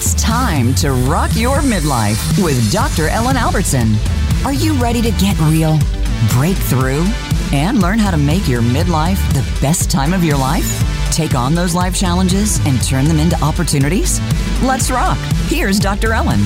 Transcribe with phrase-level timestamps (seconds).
[0.00, 3.08] It's time to rock your midlife with Dr.
[3.08, 3.96] Ellen Albertson.
[4.44, 5.76] Are you ready to get real,
[6.34, 7.04] break through,
[7.52, 10.84] and learn how to make your midlife the best time of your life?
[11.10, 14.20] Take on those life challenges and turn them into opportunities?
[14.62, 15.18] Let's rock.
[15.48, 16.12] Here's Dr.
[16.12, 16.44] Ellen.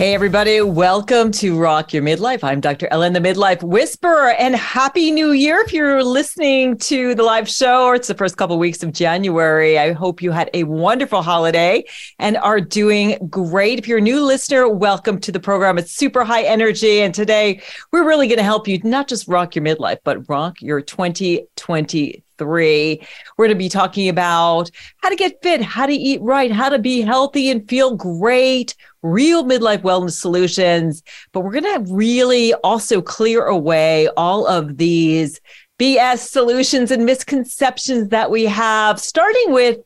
[0.00, 2.42] Hey, everybody, welcome to Rock Your Midlife.
[2.42, 2.88] I'm Dr.
[2.90, 7.84] Ellen, the Midlife Whisperer, and Happy New Year if you're listening to the live show
[7.84, 9.78] or it's the first couple of weeks of January.
[9.78, 11.84] I hope you had a wonderful holiday
[12.18, 13.78] and are doing great.
[13.78, 15.76] If you're a new listener, welcome to the program.
[15.76, 17.02] It's super high energy.
[17.02, 17.60] And today
[17.92, 22.24] we're really going to help you not just rock your midlife, but rock your 2020
[22.40, 23.06] three.
[23.36, 24.70] We're going to be talking about
[25.02, 28.74] how to get fit, how to eat right, how to be healthy and feel great,
[29.02, 31.02] real midlife wellness solutions.
[31.32, 35.40] But we're going to really also clear away all of these
[35.78, 39.78] BS solutions and misconceptions that we have, starting with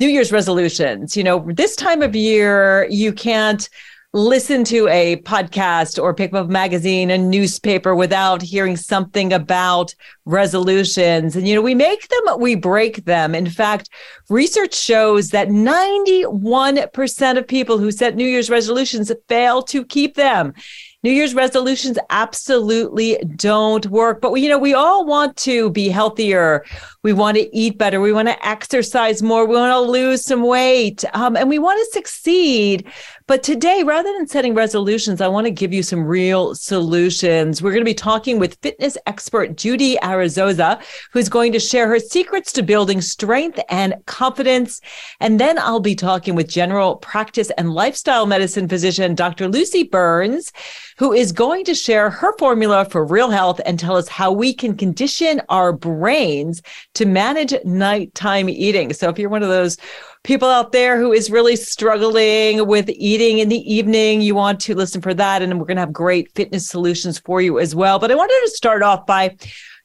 [0.00, 1.16] New Year's resolutions.
[1.16, 3.68] You know, this time of year, you can't
[4.16, 9.94] listen to a podcast or pick up a magazine, a newspaper without hearing something about
[10.24, 11.36] resolutions.
[11.36, 13.34] And, you know, we make them, we break them.
[13.34, 13.90] In fact,
[14.30, 20.54] research shows that 91% of people who set New Year's resolutions fail to keep them.
[21.02, 24.20] New Year's resolutions absolutely don't work.
[24.20, 26.64] But we, you know, we all want to be healthier.
[27.06, 28.00] We want to eat better.
[28.00, 29.46] We want to exercise more.
[29.46, 31.04] We want to lose some weight.
[31.14, 32.84] Um, and we want to succeed.
[33.28, 37.62] But today, rather than setting resolutions, I want to give you some real solutions.
[37.62, 42.00] We're going to be talking with fitness expert Judy Arazoza, who's going to share her
[42.00, 44.80] secrets to building strength and confidence.
[45.20, 49.48] And then I'll be talking with general practice and lifestyle medicine physician Dr.
[49.48, 50.52] Lucy Burns,
[50.98, 54.54] who is going to share her formula for real health and tell us how we
[54.54, 56.62] can condition our brains
[56.96, 58.92] to manage nighttime eating.
[58.92, 59.76] So if you're one of those
[60.24, 64.74] people out there who is really struggling with eating in the evening, you want to
[64.74, 65.42] listen for that.
[65.42, 67.98] And we're going to have great fitness solutions for you as well.
[67.98, 69.36] But I wanted to start off by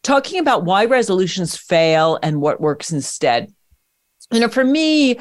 [0.03, 3.53] talking about why resolutions fail and what works instead.
[4.31, 5.19] You know, for me,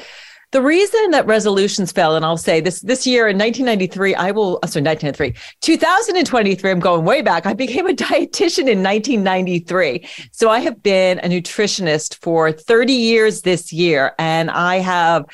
[0.53, 4.59] the reason that resolutions fail, and I'll say this this year in 1993, I will,
[4.63, 7.47] uh, sorry, 1993, 2023, I'm going way back.
[7.47, 10.09] I became a dietitian in 1993.
[10.33, 15.27] So I have been a nutritionist for 30 years this year, and I have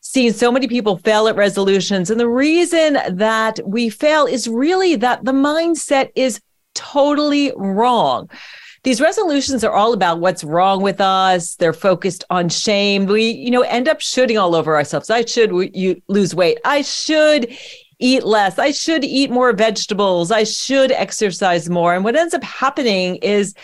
[0.00, 2.10] seen so many people fail at resolutions.
[2.10, 6.40] And the reason that we fail is really that the mindset is
[6.74, 8.28] totally wrong
[8.82, 11.56] these resolutions are all about what's wrong with us.
[11.56, 13.06] They're focused on shame.
[13.06, 15.10] We, you know, end up shooting all over ourselves.
[15.10, 16.58] I should you lose weight.
[16.64, 17.52] I should
[17.98, 18.58] eat less.
[18.58, 20.30] I should eat more vegetables.
[20.30, 21.94] I should exercise more.
[21.94, 23.54] And what ends up happening is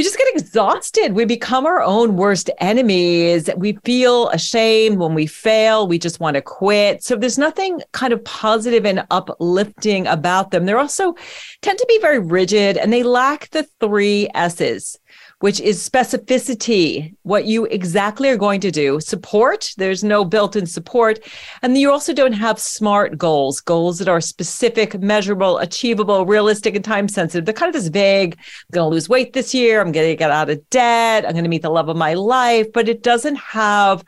[0.00, 1.12] we just get exhausted.
[1.12, 3.50] We become our own worst enemies.
[3.54, 5.86] We feel ashamed when we fail.
[5.86, 7.04] We just want to quit.
[7.04, 10.64] So there's nothing kind of positive and uplifting about them.
[10.64, 11.16] They're also
[11.60, 14.98] tend to be very rigid and they lack the three S's
[15.40, 19.00] which is specificity, what you exactly are going to do.
[19.00, 21.18] Support, there's no built in support.
[21.62, 26.84] And you also don't have SMART goals, goals that are specific, measurable, achievable, realistic, and
[26.84, 27.46] time sensitive.
[27.46, 30.16] They're kind of this vague, I'm going to lose weight this year, I'm going to
[30.16, 33.02] get out of debt, I'm going to meet the love of my life, but it
[33.02, 34.04] doesn't have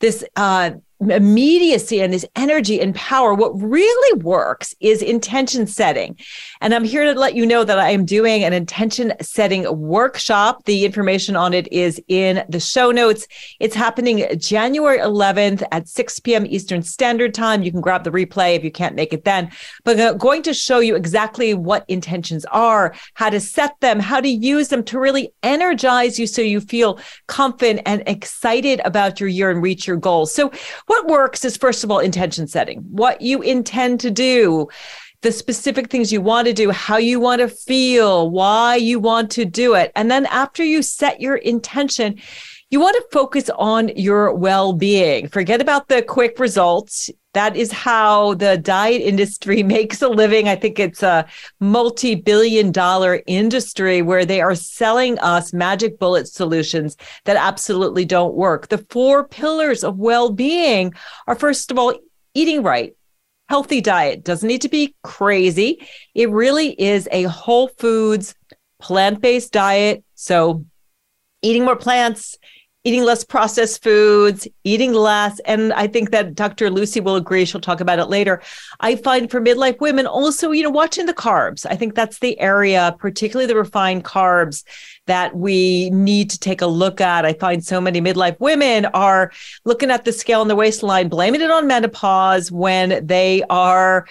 [0.00, 0.72] this uh,
[1.10, 3.34] immediacy and this energy and power.
[3.34, 6.16] What really works is intention setting.
[6.60, 10.64] And I'm here to let you know that I am doing an intention setting workshop.
[10.64, 13.26] The information on it is in the show notes.
[13.60, 16.46] It's happening January 11th at 6 p.m.
[16.46, 17.62] Eastern Standard Time.
[17.62, 19.50] You can grab the replay if you can't make it then.
[19.84, 24.20] But I'm going to show you exactly what intentions are, how to set them, how
[24.20, 29.28] to use them to really energize you so you feel confident and excited about your
[29.28, 30.32] year and reach your goals.
[30.32, 30.52] So
[30.92, 34.68] what works is, first of all, intention setting, what you intend to do,
[35.22, 39.30] the specific things you want to do, how you want to feel, why you want
[39.30, 39.90] to do it.
[39.96, 42.20] And then after you set your intention,
[42.72, 45.28] you want to focus on your well being.
[45.28, 47.10] Forget about the quick results.
[47.34, 50.48] That is how the diet industry makes a living.
[50.48, 51.26] I think it's a
[51.60, 56.96] multi billion dollar industry where they are selling us magic bullet solutions
[57.26, 58.68] that absolutely don't work.
[58.68, 60.94] The four pillars of well being
[61.26, 61.94] are, first of all,
[62.32, 62.96] eating right.
[63.50, 65.86] Healthy diet doesn't need to be crazy.
[66.14, 68.34] It really is a whole foods,
[68.80, 70.04] plant based diet.
[70.14, 70.64] So,
[71.42, 72.38] eating more plants,
[72.84, 75.38] eating less processed foods, eating less.
[75.40, 76.68] And I think that Dr.
[76.68, 77.44] Lucy will agree.
[77.44, 78.42] She'll talk about it later.
[78.80, 81.64] I find for midlife women also, you know, watching the carbs.
[81.68, 84.64] I think that's the area, particularly the refined carbs
[85.06, 87.24] that we need to take a look at.
[87.24, 89.32] I find so many midlife women are
[89.64, 94.06] looking at the scale on the waistline, blaming it on menopause when they are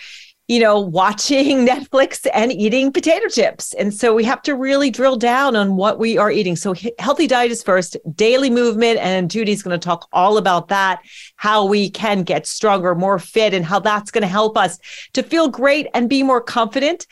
[0.52, 3.74] you know, watching Netflix and eating potato chips.
[3.76, 6.58] And so we have to really drill down on what we are eating.
[6.58, 9.00] So healthy diet is first, daily movement.
[9.00, 11.00] And Judy's going to talk all about that,
[11.38, 14.78] how we can get stronger, more fit, and how that's going to help us
[15.14, 17.08] to feel great and be more confident.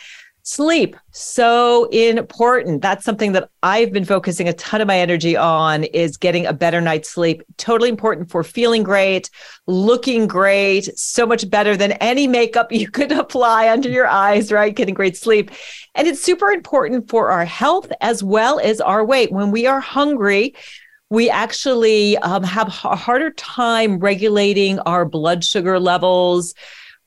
[0.51, 2.81] Sleep, so important.
[2.81, 6.53] That's something that I've been focusing a ton of my energy on is getting a
[6.53, 7.43] better night's sleep.
[7.57, 9.29] Totally important for feeling great,
[9.67, 14.75] looking great, so much better than any makeup you could apply under your eyes, right?
[14.75, 15.51] Getting great sleep.
[15.93, 19.31] And it's super important for our health as well as our weight.
[19.31, 20.55] When we are hungry,
[21.11, 26.55] we actually um, have a harder time regulating our blood sugar levels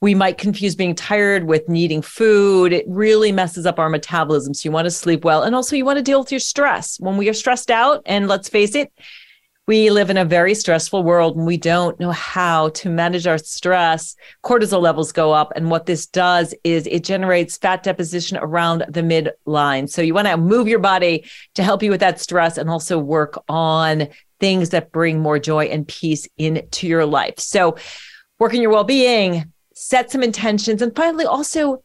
[0.03, 2.73] we might confuse being tired with needing food.
[2.73, 4.53] It really messes up our metabolism.
[4.53, 5.45] So you want to sleep well.
[5.45, 6.99] And also, you want to deal with your stress.
[6.99, 8.93] When we are stressed out, and let's face it,
[9.69, 13.39] we live in a very stressful world and we don't know how to manage our
[13.39, 14.17] stress.
[14.43, 15.53] Cortisol levels go up.
[15.55, 19.89] And what this does is it generates fat deposition around the midline.
[19.89, 22.99] So you want to move your body to help you with that stress and also
[22.99, 24.09] work on
[24.41, 27.39] things that bring more joy and peace into your life.
[27.39, 27.77] So,
[28.41, 31.83] working your well being, set some intentions, and finally, also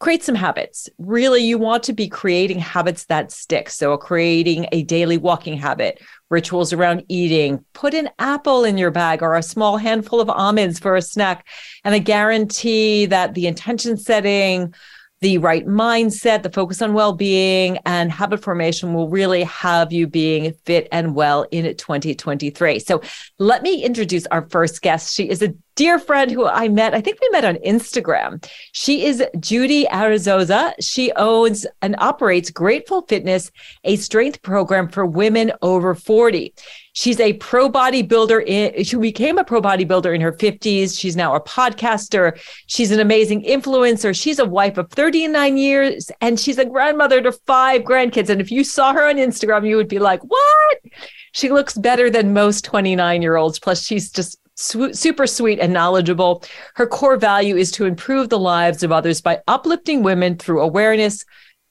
[0.00, 0.88] create some habits.
[0.98, 3.68] Really, you want to be creating habits that stick.
[3.68, 6.00] So, creating a daily walking habit,
[6.30, 10.78] rituals around eating, put an apple in your bag or a small handful of almonds
[10.78, 11.46] for a snack.
[11.84, 14.72] And I guarantee that the intention setting,
[15.20, 20.06] the right mindset, the focus on well being, and habit formation will really have you
[20.06, 22.78] being fit and well in 2023.
[22.78, 23.02] So,
[23.38, 25.12] let me introduce our first guest.
[25.12, 28.44] She is a dear friend who I met, I think we met on Instagram.
[28.72, 30.72] She is Judy Arazoza.
[30.80, 33.52] She owns and operates Grateful Fitness,
[33.84, 36.52] a strength program for women over 40.
[36.94, 38.84] She's a pro bodybuilder.
[38.84, 40.98] She became a pro bodybuilder in her 50s.
[40.98, 42.36] She's now a podcaster.
[42.66, 44.20] She's an amazing influencer.
[44.20, 48.30] She's a wife of 39 years and she's a grandmother to five grandkids.
[48.30, 50.78] And if you saw her on Instagram, you would be like, what?
[51.30, 53.60] She looks better than most 29 year olds.
[53.60, 56.44] Plus, she's just super sweet and knowledgeable.
[56.74, 61.24] Her core value is to improve the lives of others by uplifting women through awareness,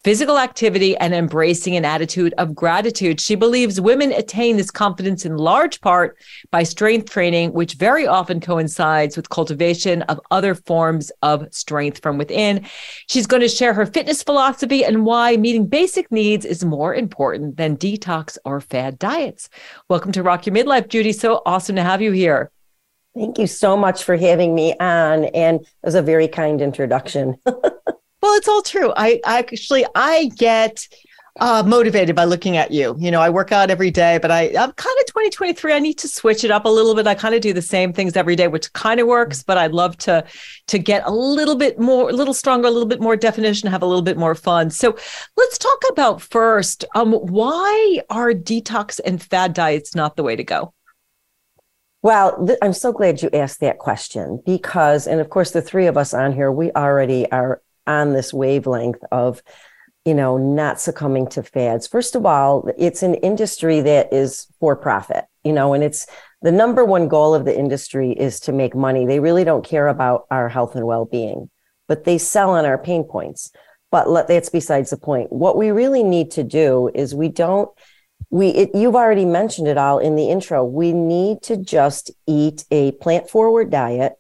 [0.06, 3.20] physical activity, and embracing an attitude of gratitude.
[3.20, 6.18] She believes women attain this confidence in large part
[6.50, 12.18] by strength training, which very often coincides with cultivation of other forms of strength from
[12.18, 12.66] within.
[13.08, 17.58] She's going to share her fitness philosophy and why meeting basic needs is more important
[17.58, 19.50] than detox or fad diets.
[19.90, 21.12] Welcome to Rock Your Midlife, Judy.
[21.12, 22.50] So awesome to have you here.
[23.18, 25.26] Thank you so much for having me on.
[25.26, 27.36] And it was a very kind introduction.
[27.46, 27.64] well,
[28.24, 28.94] it's all true.
[28.96, 30.88] I, I actually I get
[31.40, 32.96] uh, motivated by looking at you.
[33.00, 35.74] You know, I work out every day, but I, I'm kind of 2023.
[35.74, 37.08] I need to switch it up a little bit.
[37.08, 39.72] I kind of do the same things every day, which kind of works, but I'd
[39.72, 40.24] love to
[40.68, 43.82] to get a little bit more, a little stronger, a little bit more definition, have
[43.82, 44.70] a little bit more fun.
[44.70, 44.96] So
[45.36, 50.44] let's talk about first, um, why are detox and fad diets not the way to
[50.44, 50.74] go?
[52.08, 55.88] Well, th- I'm so glad you asked that question because, and of course, the three
[55.88, 59.44] of us on here, we already are on this wavelength of,
[60.06, 61.86] you know, not succumbing to fads.
[61.86, 66.08] First of all, it's an industry that is for profit, you know, and it's
[66.42, 69.06] the number one goal of the industry is to make money.
[69.06, 71.50] They really don't care about our health and well being,
[71.90, 73.52] but they sell on our pain points.
[73.92, 75.34] But let, that's besides the point.
[75.34, 77.70] What we really need to do is we don't
[78.30, 80.64] we it, you've already mentioned it all in the intro.
[80.64, 84.14] We need to just eat a plant forward diet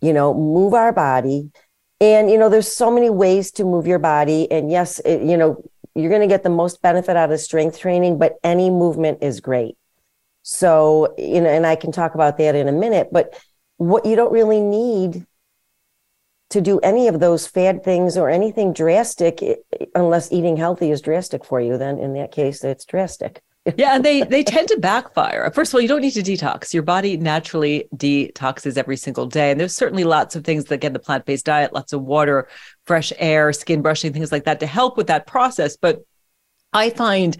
[0.00, 1.50] you know move our body.
[2.00, 4.50] And you know there's so many ways to move your body.
[4.50, 5.62] And yes it, you know
[5.94, 9.40] you're going to get the most benefit out of strength training but any movement is
[9.40, 9.76] great.
[10.42, 13.38] So you know and i can talk about that in a minute but
[13.76, 15.26] what you don't really need
[16.50, 19.42] to do any of those fad things or anything drastic
[19.94, 23.42] unless eating healthy is drastic for you then in that case it's drastic.
[23.76, 25.50] Yeah and they they tend to backfire.
[25.50, 26.72] First of all you don't need to detox.
[26.72, 29.50] Your body naturally detoxes every single day.
[29.50, 32.48] And there's certainly lots of things that get the plant-based diet lots of water
[32.86, 35.76] fresh air skin brushing things like that to help with that process.
[35.76, 36.02] But
[36.72, 37.36] i find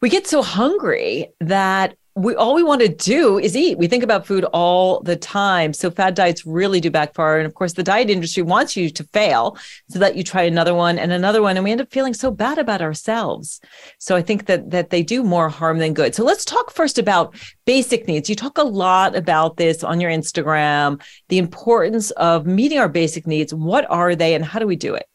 [0.00, 3.76] we get so hungry that we all we want to do is eat.
[3.76, 5.74] We think about food all the time.
[5.74, 7.38] So fad diets really do backfire.
[7.38, 9.58] And of course, the diet industry wants you to fail
[9.90, 11.58] so that you try another one and another one.
[11.58, 13.60] And we end up feeling so bad about ourselves.
[13.98, 16.14] So I think that that they do more harm than good.
[16.14, 18.30] So let's talk first about basic needs.
[18.30, 23.26] You talk a lot about this on your Instagram, the importance of meeting our basic
[23.26, 23.52] needs.
[23.52, 25.06] What are they and how do we do it?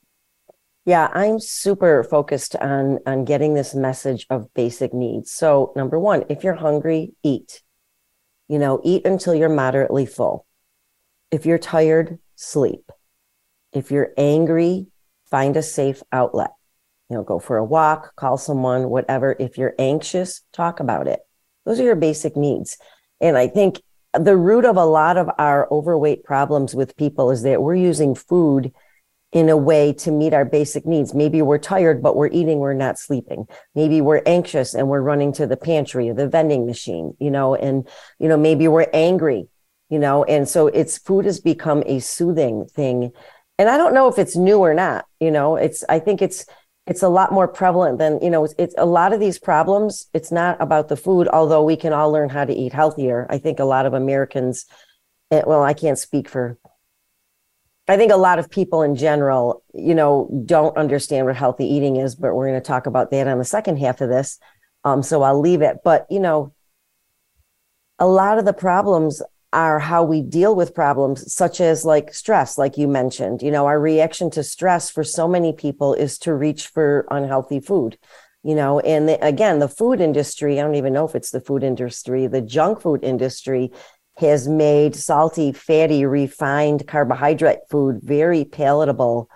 [0.85, 5.31] Yeah, I'm super focused on on getting this message of basic needs.
[5.31, 7.61] So, number 1, if you're hungry, eat.
[8.47, 10.45] You know, eat until you're moderately full.
[11.29, 12.91] If you're tired, sleep.
[13.71, 14.87] If you're angry,
[15.29, 16.51] find a safe outlet.
[17.09, 19.35] You know, go for a walk, call someone, whatever.
[19.39, 21.19] If you're anxious, talk about it.
[21.65, 22.77] Those are your basic needs.
[23.21, 23.81] And I think
[24.13, 28.15] the root of a lot of our overweight problems with people is that we're using
[28.15, 28.73] food
[29.31, 31.13] in a way to meet our basic needs.
[31.13, 33.47] Maybe we're tired, but we're eating, we're not sleeping.
[33.75, 37.55] Maybe we're anxious and we're running to the pantry or the vending machine, you know,
[37.55, 37.87] and,
[38.19, 39.47] you know, maybe we're angry,
[39.89, 43.11] you know, and so it's food has become a soothing thing.
[43.57, 46.45] And I don't know if it's new or not, you know, it's, I think it's,
[46.87, 50.07] it's a lot more prevalent than, you know, it's, it's a lot of these problems.
[50.13, 53.27] It's not about the food, although we can all learn how to eat healthier.
[53.29, 54.65] I think a lot of Americans,
[55.29, 56.57] eh, well, I can't speak for
[57.91, 61.97] I think a lot of people in general, you know, don't understand what healthy eating
[61.97, 64.39] is, but we're going to talk about that on the second half of this.
[64.83, 65.79] Um, so I'll leave it.
[65.83, 66.53] But, you know,
[67.99, 69.21] a lot of the problems
[69.53, 73.41] are how we deal with problems, such as like stress, like you mentioned.
[73.41, 77.59] You know, our reaction to stress for so many people is to reach for unhealthy
[77.59, 77.97] food,
[78.43, 81.41] you know, and the, again, the food industry, I don't even know if it's the
[81.41, 83.71] food industry, the junk food industry
[84.21, 89.29] has made salty, fatty, refined carbohydrate food very palatable.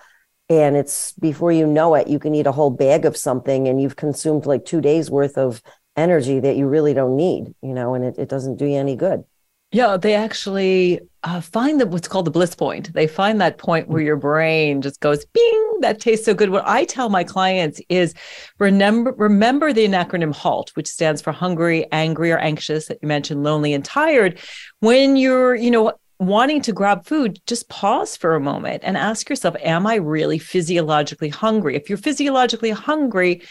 [0.49, 3.81] And it's before you know it, you can eat a whole bag of something and
[3.81, 5.61] you've consumed like two days worth of
[5.97, 8.95] energy that you really don't need, you know, and it, it doesn't do you any
[8.95, 9.23] good.
[9.71, 12.93] Yeah, they actually uh, find that what's called the bliss point.
[12.93, 16.51] They find that point where your brain just goes bing, that tastes so good.
[16.51, 18.13] What I tell my clients is
[18.59, 23.43] remember remember the acronym HALT, which stands for hungry, angry, or anxious that you mentioned,
[23.43, 24.39] lonely and tired.
[24.81, 29.27] When you're, you know, wanting to grab food, just pause for a moment and ask
[29.27, 31.75] yourself, am I really physiologically hungry?
[31.75, 33.41] If you're physiologically hungry,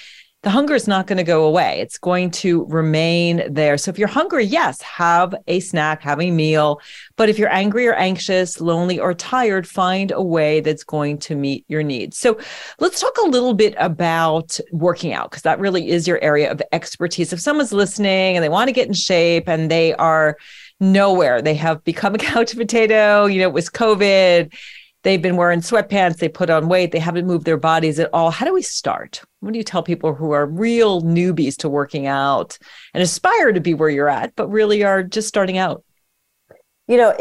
[0.45, 1.81] the hunger is not going to go away.
[1.81, 3.79] It's going to remain there.
[3.79, 6.81] So if you're hungry, yes, have a snack, have a meal.
[7.17, 11.35] But if you're angry or anxious, lonely or tired, find a way that's going to
[11.35, 12.19] meet your needs.
[12.19, 12.39] So
[12.79, 16.61] let's talk a little bit about working out because that really is your area of
[16.73, 17.33] expertise.
[17.33, 20.37] If someone's listening and they want to get in shape and they are
[20.79, 24.53] nowhere, they have become a couch potato, you know, it was COVID
[25.05, 28.31] they've been wearing sweatpants, they put on weight, they haven't moved their bodies at all.
[28.31, 29.23] How do we start?
[29.41, 32.59] What do you tell people who are real newbies to working out
[32.93, 35.85] and aspire to be where you're at, but really are just starting out?
[36.89, 37.17] You know,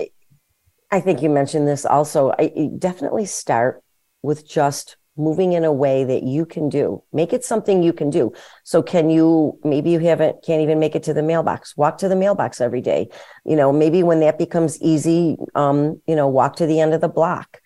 [0.92, 2.34] I think you mentioned this also.
[2.40, 3.84] I definitely start
[4.22, 7.04] with just moving in a way that you can do.
[7.13, 8.34] Make it something you can do.
[8.63, 11.78] So can you maybe you haven't can't even make it to the mailbox.
[11.78, 13.10] Walk to the mailbox every day.
[13.46, 17.02] You know, maybe when that becomes easy, um, you know, walk to the end of
[17.02, 17.60] the block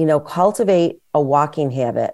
[0.00, 2.12] you know, cultivate a walking habit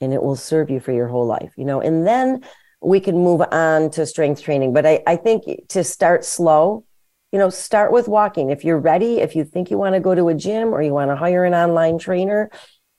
[0.00, 2.42] and it will serve you for your whole life, you know, and then
[2.82, 4.72] we can move on to strength training.
[4.72, 6.84] But I, I think to start slow,
[7.30, 8.50] you know, start with walking.
[8.50, 10.92] If you're ready, if you think you want to go to a gym or you
[10.92, 12.50] want to hire an online trainer,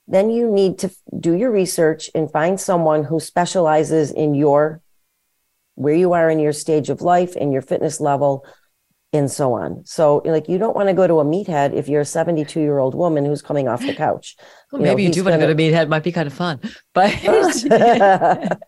[0.08, 4.82] then you need to do your research and find someone who specializes in your
[5.74, 8.46] where you are in your stage of life and your fitness level
[9.16, 9.86] and so on.
[9.86, 12.80] So, like, you don't want to go to a meathead if you're a 72 year
[12.80, 14.36] old woman who's coming off the couch.
[14.72, 16.34] Well, you maybe know, you do want to go to meathead; might be kind of
[16.34, 16.60] fun,
[16.94, 17.12] but.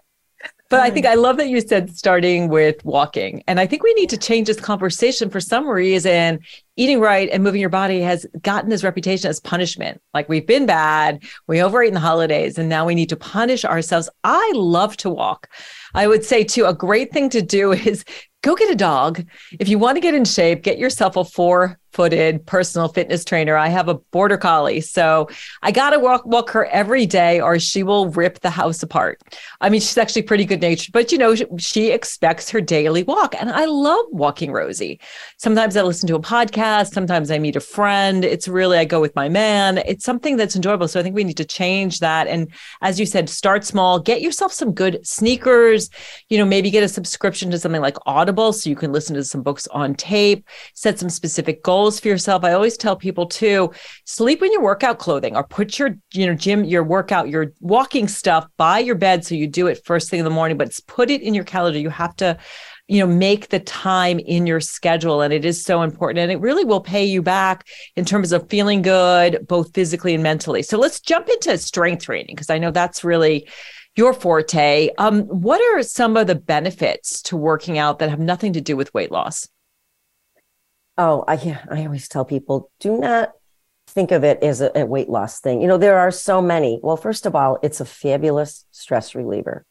[0.69, 3.43] but I think I love that you said starting with walking.
[3.47, 6.39] And I think we need to change this conversation for some reason.
[6.77, 10.01] Eating right and moving your body has gotten this reputation as punishment.
[10.13, 13.65] Like we've been bad, we overeat in the holidays, and now we need to punish
[13.65, 14.09] ourselves.
[14.23, 15.49] I love to walk.
[15.93, 18.05] I would say, too, a great thing to do is
[18.43, 19.25] go get a dog.
[19.59, 23.55] If you want to get in shape, get yourself a four footed personal fitness trainer.
[23.55, 24.81] I have a border collie.
[24.81, 25.27] So
[25.63, 29.19] I got to walk, walk her every day or she will rip the house apart.
[29.61, 33.01] I mean, she's actually pretty good natured, but you know, she, she expects her daily
[33.01, 33.33] walk.
[33.39, 34.99] And I love walking Rosie.
[35.37, 36.66] Sometimes I listen to a podcast.
[36.85, 38.23] Sometimes I meet a friend.
[38.23, 39.79] It's really, I go with my man.
[39.79, 40.87] It's something that's enjoyable.
[40.87, 42.27] So I think we need to change that.
[42.27, 45.89] And as you said, start small, get yourself some good sneakers,
[46.29, 49.23] you know, maybe get a subscription to something like Audible so you can listen to
[49.23, 52.43] some books on tape, set some specific goals for yourself.
[52.43, 53.71] I always tell people too,
[54.05, 58.07] sleep in your workout clothing or put your, you know, gym, your workout, your walking
[58.07, 61.09] stuff by your bed so you do it first thing in the morning, but put
[61.09, 61.79] it in your calendar.
[61.79, 62.37] You have to
[62.87, 66.39] you know make the time in your schedule and it is so important and it
[66.39, 70.77] really will pay you back in terms of feeling good both physically and mentally so
[70.77, 73.47] let's jump into strength training because i know that's really
[73.97, 74.89] your forte.
[74.97, 78.77] Um, what are some of the benefits to working out that have nothing to do
[78.77, 79.49] with weight loss?
[80.97, 83.33] Oh, I I always tell people do not
[83.87, 85.61] think of it as a, a weight loss thing.
[85.61, 86.79] You know, there are so many.
[86.81, 89.65] Well, first of all, it's a fabulous stress reliever.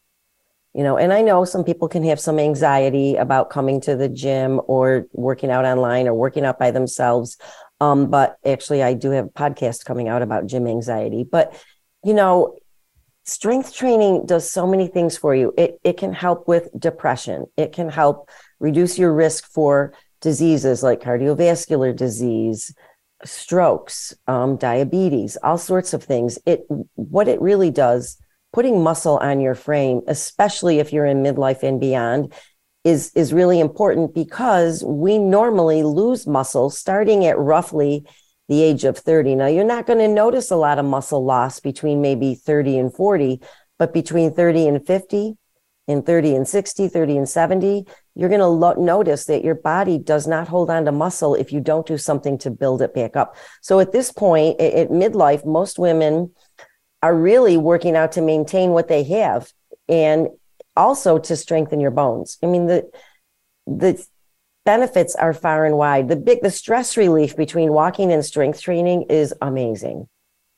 [0.76, 4.10] You know, and I know some people can have some anxiety about coming to the
[4.10, 7.38] gym or working out online or working out by themselves.
[7.80, 11.24] Um, but actually, I do have a podcast coming out about gym anxiety.
[11.24, 11.58] But
[12.04, 12.58] you know,
[13.24, 15.54] strength training does so many things for you.
[15.56, 17.46] It, it can help with depression.
[17.56, 18.28] It can help
[18.60, 22.74] reduce your risk for diseases like cardiovascular disease,
[23.24, 26.38] strokes, um, diabetes, all sorts of things.
[26.46, 28.18] It, what it really does,
[28.52, 32.32] putting muscle on your frame, especially if you're in midlife and beyond,
[32.84, 38.04] is, is really important because we normally lose muscle starting at roughly
[38.48, 39.34] the age of 30.
[39.34, 42.94] Now, you're not going to notice a lot of muscle loss between maybe 30 and
[42.94, 43.40] 40,
[43.78, 45.36] but between 30 and 50,
[45.88, 49.98] and 30 and 60, 30 and 70, you're going to lo- notice that your body
[49.98, 53.16] does not hold on to muscle if you don't do something to build it back
[53.16, 53.36] up.
[53.62, 56.32] So at this point, at midlife, most women
[57.06, 59.52] are really working out to maintain what they have
[59.88, 60.26] and
[60.76, 62.36] also to strengthen your bones.
[62.42, 62.90] I mean, the,
[63.68, 64.04] the
[64.64, 66.08] benefits are far and wide.
[66.08, 70.08] The big, the stress relief between walking and strength training is amazing.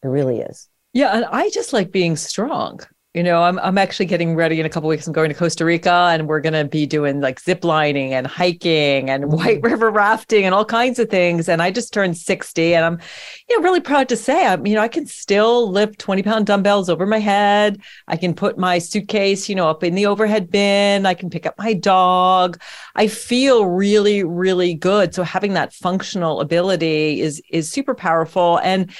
[0.02, 0.70] It really is.
[0.94, 1.14] Yeah.
[1.14, 2.80] And I just like being strong.
[3.18, 5.08] You know, I'm I'm actually getting ready in a couple weeks.
[5.08, 9.10] I'm going to Costa Rica and we're gonna be doing like zip lining and hiking
[9.10, 11.48] and white river rafting and all kinds of things.
[11.48, 13.00] And I just turned 60 and I'm,
[13.48, 16.46] you know, really proud to say I'm, you know, I can still lift 20 pound
[16.46, 17.80] dumbbells over my head.
[18.06, 21.04] I can put my suitcase, you know, up in the overhead bin.
[21.04, 22.60] I can pick up my dog.
[22.94, 25.12] I feel really, really good.
[25.12, 28.60] So having that functional ability is is super powerful.
[28.62, 28.92] And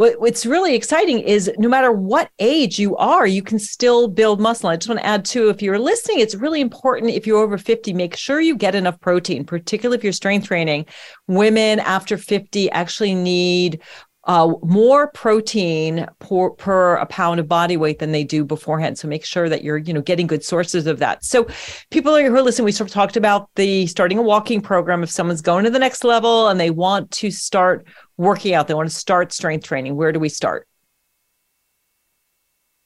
[0.00, 4.40] but what's really exciting is no matter what age you are, you can still build
[4.40, 4.70] muscle.
[4.70, 7.58] I just want to add too, if you're listening, it's really important if you're over
[7.58, 10.86] 50, make sure you get enough protein, particularly if you're strength training.
[11.26, 13.82] Women after 50 actually need
[14.24, 18.98] uh, more protein per, per a pound of body weight than they do beforehand.
[18.98, 21.24] So make sure that you're, you know, getting good sources of that.
[21.24, 21.46] So
[21.90, 25.02] people who are listening, we sort of talked about the starting a walking program.
[25.02, 27.86] If someone's going to the next level and they want to start
[28.18, 30.66] working out, they want to start strength training, where do we start?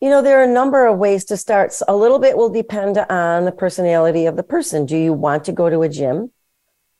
[0.00, 1.74] You know, there are a number of ways to start.
[1.88, 4.86] A little bit will depend on the personality of the person.
[4.86, 6.30] Do you want to go to a gym?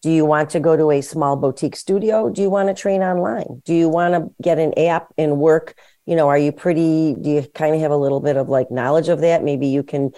[0.05, 2.29] Do you want to go to a small boutique studio?
[2.29, 3.63] Do you want to train online?
[3.65, 5.75] Do you want to get an app and work?
[6.05, 8.71] You know, are you pretty, do you kind of have a little bit of like
[8.71, 9.43] knowledge of that?
[9.43, 10.11] Maybe you can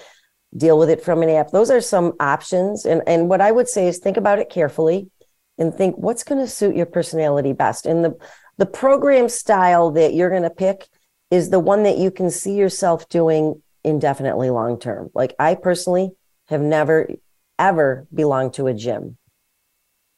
[0.56, 1.52] deal with it from an app.
[1.52, 2.84] Those are some options.
[2.84, 5.08] And, and what I would say is think about it carefully
[5.56, 7.86] and think what's going to suit your personality best.
[7.86, 8.18] And the
[8.58, 10.88] the program style that you're going to pick
[11.30, 15.10] is the one that you can see yourself doing indefinitely long term.
[15.14, 16.10] Like I personally
[16.48, 17.08] have never
[17.56, 19.18] ever belonged to a gym.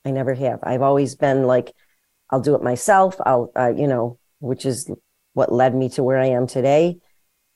[0.08, 0.60] I never have.
[0.62, 1.72] I've always been like
[2.30, 3.16] I'll do it myself.
[3.24, 4.90] I'll uh, you know, which is
[5.34, 6.98] what led me to where I am today.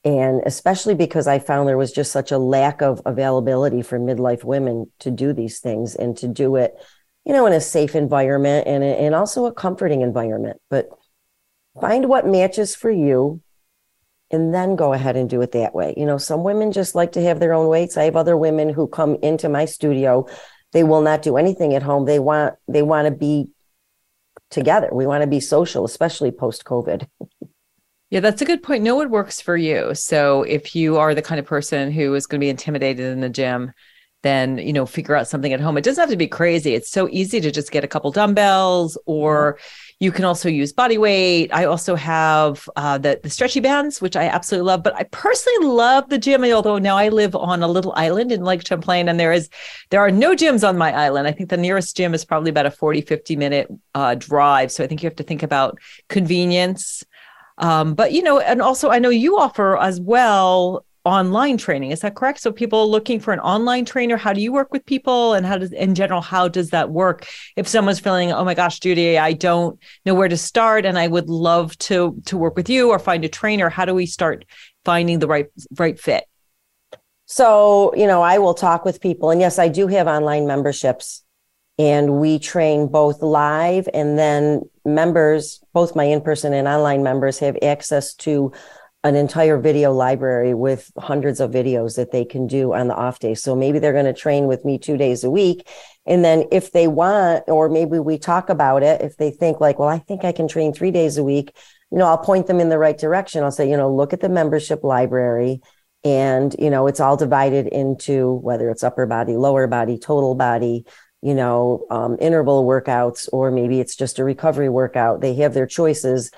[0.04, 4.44] And especially because I found there was just such a lack of availability for midlife
[4.44, 6.74] women to do these things and to do it
[7.24, 10.60] you know, in a safe environment and, and also a comforting environment.
[10.68, 10.88] But
[11.80, 13.40] find what matches for you
[14.30, 15.94] and then go ahead and do it that way.
[15.96, 17.96] You know, some women just like to have their own weights.
[17.96, 20.26] I have other women who come into my studio.
[20.72, 22.04] They will not do anything at home.
[22.06, 23.48] They want they want to be
[24.50, 24.88] together.
[24.92, 27.06] We want to be social, especially post COVID.
[28.10, 28.82] Yeah, that's a good point.
[28.82, 29.94] Know what works for you.
[29.94, 33.20] So if you are the kind of person who is going to be intimidated in
[33.20, 33.72] the gym,
[34.22, 36.90] then you know figure out something at home it doesn't have to be crazy it's
[36.90, 39.91] so easy to just get a couple dumbbells or mm-hmm.
[40.02, 41.48] You can also use body weight.
[41.54, 45.68] I also have uh, the, the stretchy bands which i absolutely love but i personally
[45.68, 46.42] love the gym.
[46.42, 49.48] Although now i live on a little island in lake champlain and there is
[49.90, 51.28] there are no gyms on my island.
[51.28, 54.72] I think the nearest gym is probably about a 40 50 minute uh, drive.
[54.72, 57.04] So i think you have to think about convenience.
[57.58, 61.90] Um, but you know and also i know you offer as well online training.
[61.90, 62.40] Is that correct?
[62.40, 65.58] So people looking for an online trainer, how do you work with people and how
[65.58, 67.26] does in general how does that work?
[67.56, 71.08] If someone's feeling, "Oh my gosh, Judy, I don't know where to start and I
[71.08, 74.44] would love to to work with you or find a trainer, how do we start
[74.84, 76.24] finding the right right fit?"
[77.26, 79.30] So, you know, I will talk with people.
[79.30, 81.24] And yes, I do have online memberships
[81.78, 87.38] and we train both live and then members, both my in person and online members,
[87.38, 88.52] have access to
[89.04, 93.18] an entire video library with hundreds of videos that they can do on the off
[93.18, 93.34] day.
[93.34, 95.68] So maybe they're going to train with me two days a week.
[96.06, 99.78] And then if they want, or maybe we talk about it, if they think like,
[99.78, 101.56] well, I think I can train three days a week,
[101.90, 103.42] you know, I'll point them in the right direction.
[103.42, 105.60] I'll say, you know, look at the membership library.
[106.04, 110.84] And, you know, it's all divided into whether it's upper body, lower body, total body,
[111.22, 115.20] you know, um, interval workouts, or maybe it's just a recovery workout.
[115.20, 116.32] They have their choices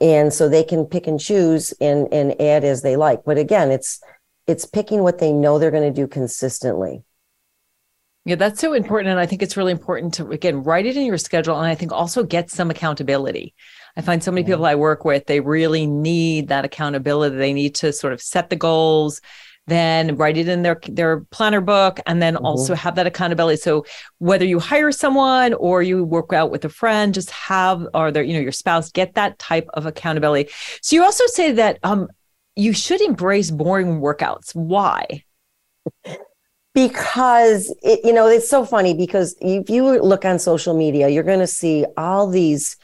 [0.00, 3.24] and so they can pick and choose and and add as they like.
[3.24, 4.00] But again it's
[4.46, 7.04] it's picking what they know they're going to do consistently.
[8.24, 11.06] Yeah that's so important and i think it's really important to again write it in
[11.06, 13.54] your schedule and i think also get some accountability.
[13.96, 17.36] I find so many people i work with they really need that accountability.
[17.36, 19.20] They need to sort of set the goals
[19.70, 22.44] then write it in their their planner book and then mm-hmm.
[22.44, 23.60] also have that accountability.
[23.60, 23.84] So
[24.18, 28.22] whether you hire someone or you work out with a friend just have or their
[28.22, 30.50] you know your spouse get that type of accountability.
[30.82, 32.08] So you also say that um
[32.56, 34.54] you should embrace boring workouts.
[34.54, 35.24] Why?
[36.74, 41.24] Because it, you know it's so funny because if you look on social media you're
[41.24, 42.76] going to see all these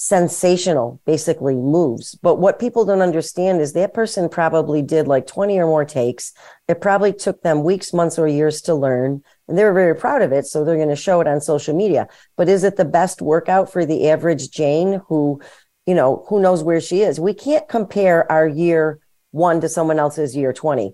[0.00, 2.14] sensational basically moves.
[2.22, 6.32] But what people don't understand is that person probably did like 20 or more takes.
[6.68, 9.24] It probably took them weeks months or years to learn.
[9.48, 12.06] And they're very proud of it so they're going to show it on social media.
[12.36, 15.40] But is it the best workout for the average jane who
[15.84, 17.18] you know who knows where she is?
[17.18, 19.00] We can't compare our year
[19.32, 20.92] 1 to someone else's year 20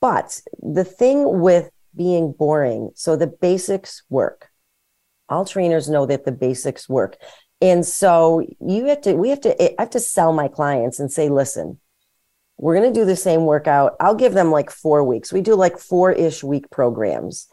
[0.00, 4.48] but the thing with being boring so the basics work.
[5.28, 7.18] All trainers know that the basics work
[7.60, 11.10] and so you have to, we have to, I have to sell my clients and
[11.10, 11.80] say, listen,
[12.56, 13.96] we're going to do the same workout.
[14.00, 15.32] I'll give them like four weeks.
[15.32, 17.48] We do like four ish week programs.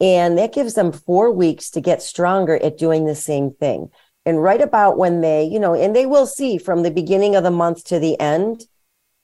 [0.00, 3.90] And that gives them four weeks to get stronger at doing the same thing.
[4.24, 7.42] And right about when they, you know, and they will see from the beginning of
[7.42, 8.64] the month to the end,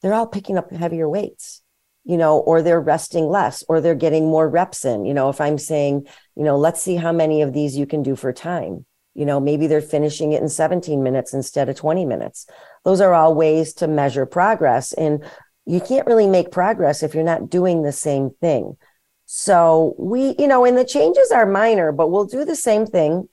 [0.03, 1.63] they're all picking up heavier weights,
[2.05, 5.05] you know, or they're resting less, or they're getting more reps in.
[5.05, 8.03] You know, if I'm saying, you know, let's see how many of these you can
[8.03, 8.85] do for time
[9.17, 12.47] you know, maybe they're finishing it in 17 minutes instead of 20 minutes.
[12.85, 14.93] Those are all ways to measure progress.
[14.93, 15.25] And
[15.65, 18.77] you can't really make progress if you're not doing the same thing.
[19.25, 23.29] So we, you know, and the changes are minor, but we'll do the same thing,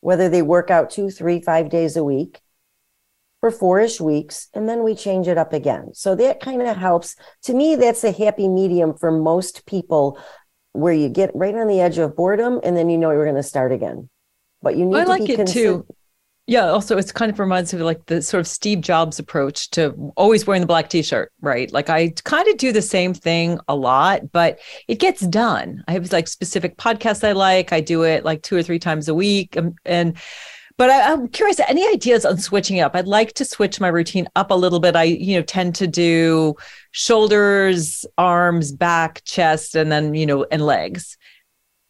[0.00, 2.40] whether they work out two, three, five days a week
[3.40, 5.90] for four-ish weeks, and then we change it up again.
[5.94, 7.16] So that kind of helps.
[7.42, 10.18] To me, that's a happy medium for most people
[10.72, 13.36] where you get right on the edge of boredom and then you know you're going
[13.36, 14.08] to start again
[14.62, 15.86] but you need I to like it too.
[16.48, 16.68] Yeah.
[16.68, 20.12] Also, it's kind of reminds me of like the sort of Steve Jobs approach to
[20.16, 21.72] always wearing the black t-shirt, right?
[21.72, 25.82] Like I kind of do the same thing a lot, but it gets done.
[25.88, 27.72] I have like specific podcasts I like.
[27.72, 30.16] I do it like two or three times a week, and, um, and
[30.78, 31.58] but I, am curious.
[31.58, 32.94] Any ideas on switching up?
[32.94, 34.94] I'd like to switch my routine up a little bit.
[34.94, 36.54] I, you know, tend to do
[36.92, 41.16] shoulders, arms, back, chest, and then you know, and legs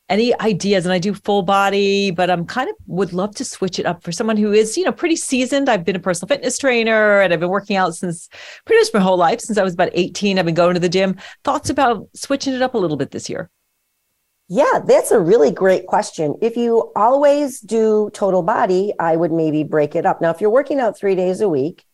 [0.08, 3.78] any ideas and i do full body but i'm kind of would love to switch
[3.78, 5.68] it up for someone who is you know pretty seasoned.
[5.68, 8.28] I've been a personal fitness trainer and i've been working out since
[8.64, 10.88] pretty much my whole life since i was about 18 i've been going to the
[10.88, 11.16] gym.
[11.44, 13.50] Thoughts about switching it up a little bit this year?
[14.48, 16.36] Yeah that's a really great question.
[16.40, 20.20] If you always do total body i would maybe break it up.
[20.20, 21.84] Now if you're working out three days a week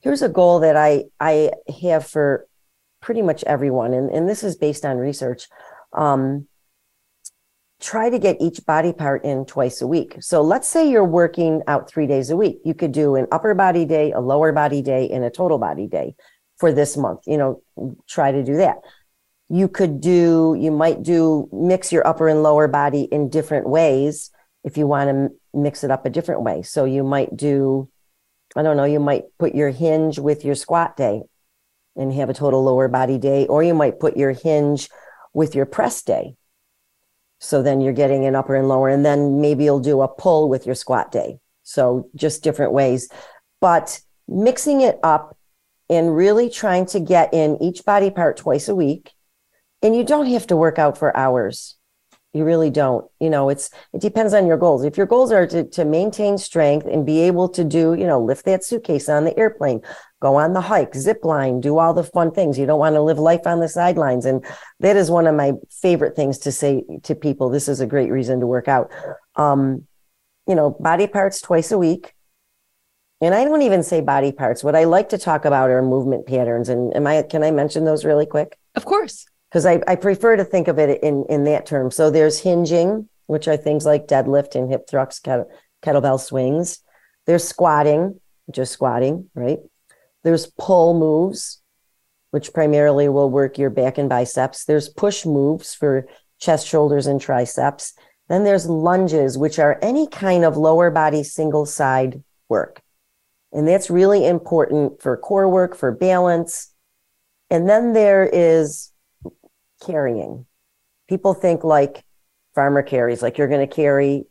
[0.00, 2.46] here's a goal that i i have for
[3.00, 5.46] pretty much everyone and, and this is based on research.
[5.92, 6.46] Um,
[7.80, 10.16] try to get each body part in twice a week.
[10.20, 12.58] So let's say you're working out three days a week.
[12.64, 15.86] You could do an upper body day, a lower body day, and a total body
[15.86, 16.16] day
[16.56, 17.20] for this month.
[17.26, 17.62] You know,
[18.08, 18.78] try to do that.
[19.48, 24.30] You could do, you might do mix your upper and lower body in different ways
[24.64, 26.62] if you want to mix it up a different way.
[26.62, 27.88] So you might do,
[28.56, 31.22] I don't know, you might put your hinge with your squat day
[31.96, 34.90] and have a total lower body day, or you might put your hinge
[35.32, 36.34] with your press day
[37.38, 40.48] so then you're getting an upper and lower, and then maybe you'll do a pull
[40.48, 41.38] with your squat day.
[41.62, 43.08] So just different ways,
[43.60, 45.36] but mixing it up
[45.90, 49.12] and really trying to get in each body part twice a week.
[49.82, 51.76] And you don't have to work out for hours.
[52.34, 53.08] You really don't.
[53.20, 54.84] You know, it's it depends on your goals.
[54.84, 58.20] If your goals are to, to maintain strength and be able to do, you know,
[58.20, 59.80] lift that suitcase on the airplane,
[60.20, 62.58] go on the hike, zip line, do all the fun things.
[62.58, 64.24] You don't want to live life on the sidelines.
[64.24, 64.44] And
[64.80, 67.50] that is one of my favorite things to say to people.
[67.50, 68.90] This is a great reason to work out.
[69.36, 69.86] Um,
[70.46, 72.14] you know, body parts twice a week.
[73.20, 74.62] And I don't even say body parts.
[74.62, 76.68] What I like to talk about are movement patterns.
[76.68, 78.58] And am I can I mention those really quick?
[78.74, 79.26] Of course.
[79.50, 81.90] Because I, I prefer to think of it in, in that term.
[81.90, 85.20] So there's hinging, which are things like deadlift and hip thrusts,
[85.82, 86.80] kettlebell swings.
[87.26, 89.58] There's squatting, just squatting, right?
[90.24, 91.60] There's pull moves,
[92.30, 94.64] which primarily will work your back and biceps.
[94.64, 96.06] There's push moves for
[96.40, 97.94] chest, shoulders, and triceps.
[98.28, 102.82] Then there's lunges, which are any kind of lower body single side work.
[103.52, 106.72] And that's really important for core work, for balance.
[107.50, 108.92] And then there is
[109.86, 110.44] carrying.
[111.08, 112.04] People think like
[112.54, 114.26] farmer carries, like you're going to carry,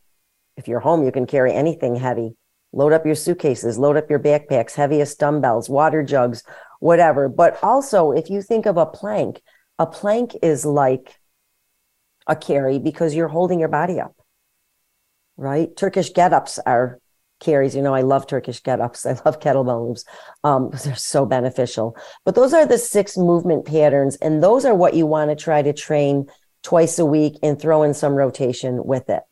[0.56, 2.36] if you're home, you can carry anything heavy.
[2.78, 6.44] Load up your suitcases, load up your backpacks, heaviest dumbbells, water jugs,
[6.80, 7.28] whatever.
[7.28, 9.42] But also, if you think of a plank,
[9.80, 11.20] a plank is like
[12.28, 14.16] a carry because you're holding your body up,
[15.38, 15.76] right?
[15.76, 17.00] Turkish get ups are
[17.40, 17.76] carries.
[17.76, 19.08] You know, I love Turkish get ups.
[19.08, 20.06] I love kettlebell moves.
[20.44, 21.98] Um, they're so beneficial.
[22.26, 24.18] But those are the six movement patterns.
[24.18, 26.28] And those are what you want to try to train
[26.62, 29.24] twice a week and throw in some rotation with it.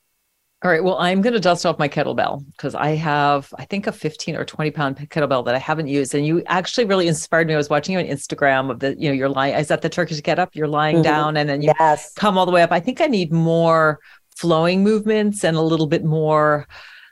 [0.66, 0.84] All right.
[0.84, 4.36] Well, I'm going to dust off my kettlebell because I have, I think, a 15
[4.36, 6.16] or 20 pound kettlebell that I haven't used.
[6.16, 7.54] And you actually really inspired me.
[7.54, 9.54] I was watching you on Instagram of the, you know, you're lying.
[9.54, 10.56] Is that the Turkish get up?
[10.56, 11.04] You're lying mm-hmm.
[11.04, 12.14] down and then you yes.
[12.16, 12.72] come all the way up.
[12.72, 14.00] I think I need more
[14.36, 16.68] flowing movements and a little bit more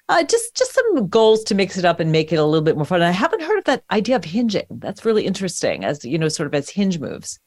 [0.10, 2.76] uh, just just some goals to mix it up and make it a little bit
[2.76, 3.02] more fun.
[3.02, 4.66] And I haven't heard of that idea of hinging.
[4.72, 7.40] That's really interesting, as you know, sort of as hinge moves.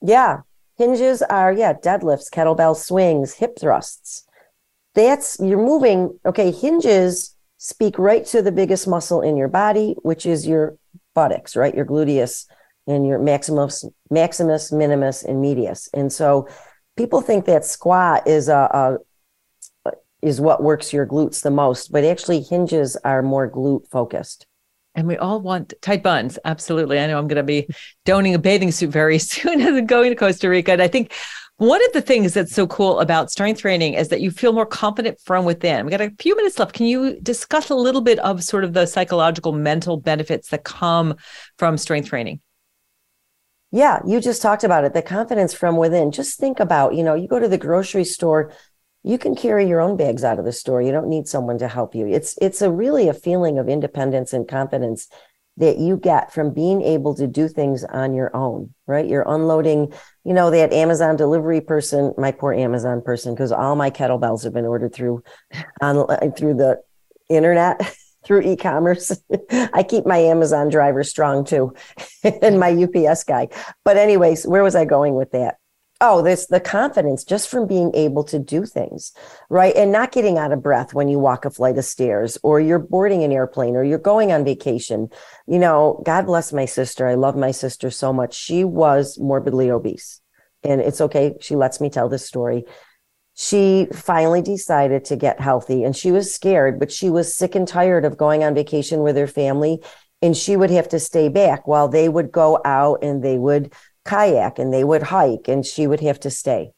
[0.00, 0.38] Yeah,
[0.78, 4.24] hinges are yeah deadlifts, kettlebell swings, hip thrusts.
[4.94, 6.18] That's you're moving.
[6.24, 10.76] Okay, hinges speak right to the biggest muscle in your body, which is your
[11.14, 11.74] buttocks, right?
[11.74, 12.46] Your gluteus
[12.86, 15.88] and your maximus, maximus, minimus, and medius.
[15.94, 16.48] And so
[16.96, 18.98] people think that squat is a,
[19.84, 19.90] a
[20.22, 24.46] is what works your glutes the most, but actually hinges are more glute focused.
[24.94, 26.38] And we all want tight buns.
[26.44, 26.98] Absolutely.
[26.98, 27.68] I know I'm going to be
[28.04, 30.72] donning a bathing suit very soon as I'm going to Costa Rica.
[30.72, 31.12] And I think
[31.56, 34.66] one of the things that's so cool about strength training is that you feel more
[34.66, 35.84] confident from within.
[35.84, 36.74] We got a few minutes left.
[36.74, 41.14] Can you discuss a little bit of sort of the psychological, mental benefits that come
[41.56, 42.40] from strength training?
[43.70, 44.94] Yeah, you just talked about it.
[44.94, 46.10] The confidence from within.
[46.10, 48.52] Just think about, you know, you go to the grocery store,
[49.04, 50.80] you can carry your own bags out of the store.
[50.80, 52.06] You don't need someone to help you.
[52.06, 55.08] It's it's a really a feeling of independence and confidence
[55.56, 59.06] that you get from being able to do things on your own, right?
[59.06, 59.92] You're unloading,
[60.24, 64.52] you know, that Amazon delivery person, my poor Amazon person, because all my kettlebells have
[64.52, 65.22] been ordered through
[65.80, 66.82] on uh, through the
[67.28, 67.80] internet.
[68.24, 69.12] through e-commerce.
[69.50, 71.74] I keep my Amazon driver strong too,
[72.24, 73.48] and my UPS guy.
[73.84, 75.58] But anyways, where was I going with that?
[76.04, 79.12] Oh this the confidence just from being able to do things
[79.48, 79.74] right?
[79.76, 82.78] And not getting out of breath when you walk a flight of stairs or you're
[82.78, 85.08] boarding an airplane or you're going on vacation.
[85.46, 87.06] You know god bless my sister.
[87.06, 88.34] I love my sister so much.
[88.34, 90.20] She was morbidly obese.
[90.62, 91.34] And it's okay.
[91.40, 92.64] She lets me tell this story.
[93.34, 97.66] She finally decided to get healthy and she was scared but she was sick and
[97.66, 99.82] tired of going on vacation with her family.
[100.22, 103.72] And she would have to stay back while they would go out and they would
[104.04, 106.72] kayak and they would hike and she would have to stay.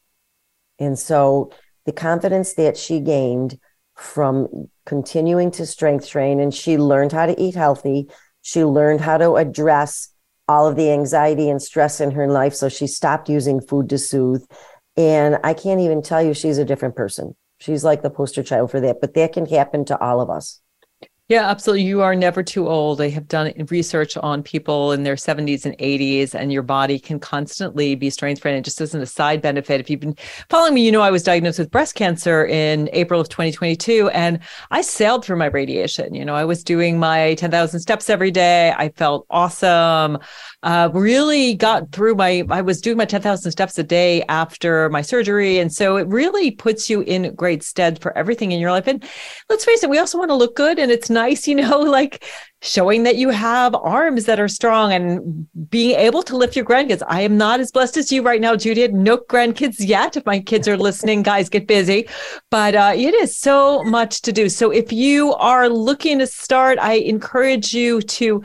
[0.78, 1.50] And so
[1.84, 3.58] the confidence that she gained
[3.96, 8.08] from continuing to strength train and she learned how to eat healthy.
[8.42, 10.08] She learned how to address
[10.48, 12.54] all of the anxiety and stress in her life.
[12.54, 14.44] So she stopped using food to soothe.
[14.96, 17.34] And I can't even tell you she's a different person.
[17.58, 20.60] She's like the poster child for that, but that can happen to all of us.
[21.28, 21.82] Yeah, absolutely.
[21.82, 22.98] You are never too old.
[22.98, 27.18] They have done research on people in their 70s and 80s, and your body can
[27.18, 28.64] constantly be strength trained.
[28.64, 30.16] Just as a side benefit, if you've been
[30.48, 34.38] following me, you know I was diagnosed with breast cancer in April of 2022, and
[34.70, 36.14] I sailed through my radiation.
[36.14, 38.72] You know, I was doing my 10,000 steps every day.
[38.76, 40.18] I felt awesome.
[40.62, 45.02] Uh, really got through my, I was doing my 10,000 steps a day after my
[45.02, 45.58] surgery.
[45.58, 48.86] And so it really puts you in great stead for everything in your life.
[48.86, 49.04] And
[49.50, 52.24] let's face it, we also want to look good, and it's nice, you know, like
[52.62, 57.02] showing that you have arms that are strong and being able to lift your grandkids.
[57.06, 58.86] I am not as blessed as you right now, Judy.
[58.88, 60.16] No grandkids yet.
[60.16, 62.08] If my kids are listening, guys, get busy.
[62.50, 64.48] But uh, it is so much to do.
[64.48, 68.42] So if you are looking to start, I encourage you to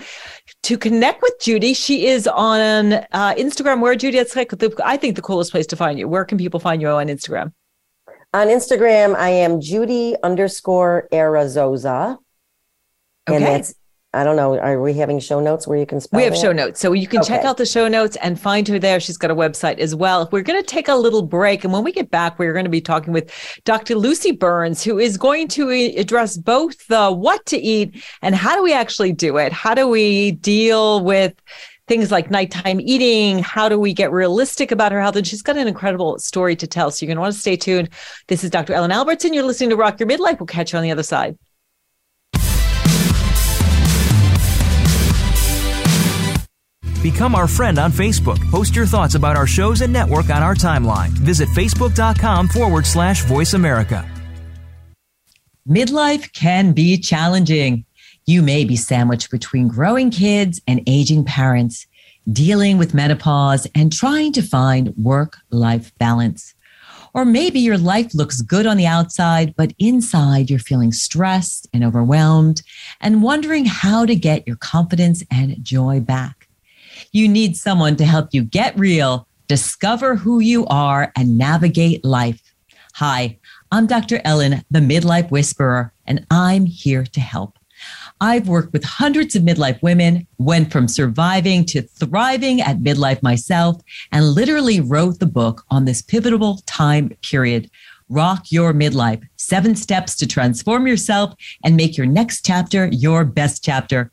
[0.63, 1.73] to connect with Judy.
[1.73, 3.81] She is on uh, Instagram.
[3.81, 4.19] Where Judy?
[4.19, 6.07] It's like the, I think the coolest place to find you.
[6.07, 7.53] Where can people find you on Instagram?
[8.33, 12.17] On Instagram, I am Judy underscore Arazoza.
[13.29, 13.37] Okay.
[13.37, 13.73] And that's
[14.13, 14.59] I don't know.
[14.59, 16.17] Are we having show notes where you can spell?
[16.17, 16.41] We have that?
[16.41, 16.81] show notes.
[16.81, 17.29] So you can okay.
[17.29, 18.99] check out the show notes and find her there.
[18.99, 20.27] She's got a website as well.
[20.33, 21.63] We're going to take a little break.
[21.63, 23.31] And when we get back, we're going to be talking with
[23.63, 23.95] Dr.
[23.95, 28.63] Lucy Burns, who is going to address both the what to eat and how do
[28.63, 29.53] we actually do it?
[29.53, 31.33] How do we deal with
[31.87, 33.39] things like nighttime eating.
[33.39, 35.17] How do we get realistic about her health?
[35.17, 36.89] And she's got an incredible story to tell.
[36.89, 37.89] So you're going to want to stay tuned.
[38.27, 38.71] This is Dr.
[38.71, 39.33] Ellen Albertson.
[39.33, 40.39] You're listening to Rock Your Midlife.
[40.39, 41.37] We'll catch you on the other side.
[47.01, 48.39] Become our friend on Facebook.
[48.51, 51.09] Post your thoughts about our shows and network on our timeline.
[51.09, 54.07] Visit facebook.com forward slash voice America.
[55.67, 57.85] Midlife can be challenging.
[58.25, 61.87] You may be sandwiched between growing kids and aging parents,
[62.31, 66.53] dealing with menopause and trying to find work life balance.
[67.13, 71.83] Or maybe your life looks good on the outside, but inside you're feeling stressed and
[71.83, 72.61] overwhelmed
[73.01, 76.40] and wondering how to get your confidence and joy back.
[77.13, 82.53] You need someone to help you get real, discover who you are, and navigate life.
[82.93, 83.37] Hi,
[83.69, 84.21] I'm Dr.
[84.23, 87.59] Ellen, the Midlife Whisperer, and I'm here to help.
[88.21, 93.81] I've worked with hundreds of midlife women, went from surviving to thriving at midlife myself,
[94.13, 97.69] and literally wrote the book on this pivotal time period.
[98.07, 101.33] Rock Your Midlife Seven Steps to Transform Yourself
[101.65, 104.11] and Make Your Next Chapter Your Best Chapter.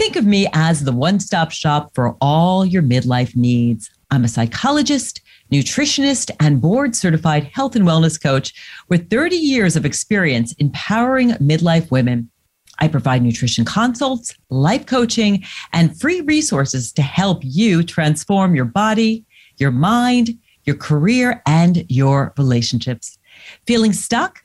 [0.00, 3.90] Think of me as the one stop shop for all your midlife needs.
[4.10, 5.20] I'm a psychologist,
[5.52, 8.54] nutritionist, and board certified health and wellness coach
[8.88, 12.30] with 30 years of experience empowering midlife women.
[12.78, 19.26] I provide nutrition consults, life coaching, and free resources to help you transform your body,
[19.58, 20.30] your mind,
[20.64, 23.18] your career, and your relationships.
[23.66, 24.40] Feeling stuck?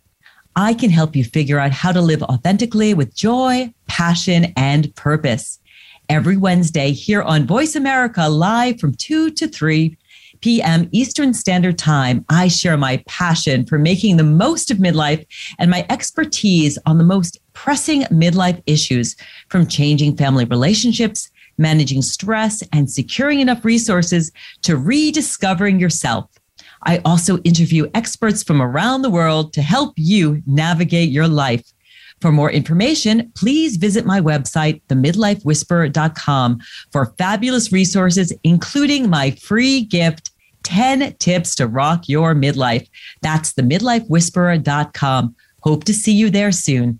[0.57, 5.59] I can help you figure out how to live authentically with joy, passion, and purpose.
[6.07, 9.97] Every Wednesday here on Voice America, live from 2 to 3
[10.39, 10.87] p.m.
[10.93, 15.25] Eastern Standard Time, I share my passion for making the most of midlife
[15.59, 19.17] and my expertise on the most pressing midlife issues
[19.49, 26.29] from changing family relationships, managing stress, and securing enough resources to rediscovering yourself.
[26.85, 31.65] I also interview experts from around the world to help you navigate your life.
[32.21, 36.59] For more information, please visit my website, themidlifewhisperer.com,
[36.91, 40.31] for fabulous resources, including my free gift
[40.63, 42.87] 10 tips to rock your midlife.
[43.21, 45.35] That's themidlifewhisperer.com.
[45.61, 46.99] Hope to see you there soon.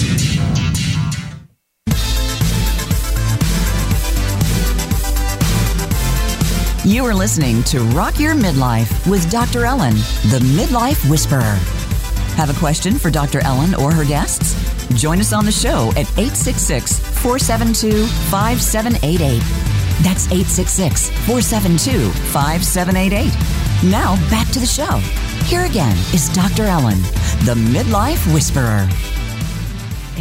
[6.83, 9.65] You are listening to Rock Your Midlife with Dr.
[9.65, 9.93] Ellen,
[10.31, 11.59] the Midlife Whisperer.
[12.37, 13.39] Have a question for Dr.
[13.41, 14.55] Ellen or her guests?
[14.99, 19.37] Join us on the show at 866 472 5788.
[20.01, 23.91] That's 866 472 5788.
[23.91, 24.97] Now back to the show.
[25.45, 26.63] Here again is Dr.
[26.63, 26.99] Ellen,
[27.45, 28.89] the Midlife Whisperer.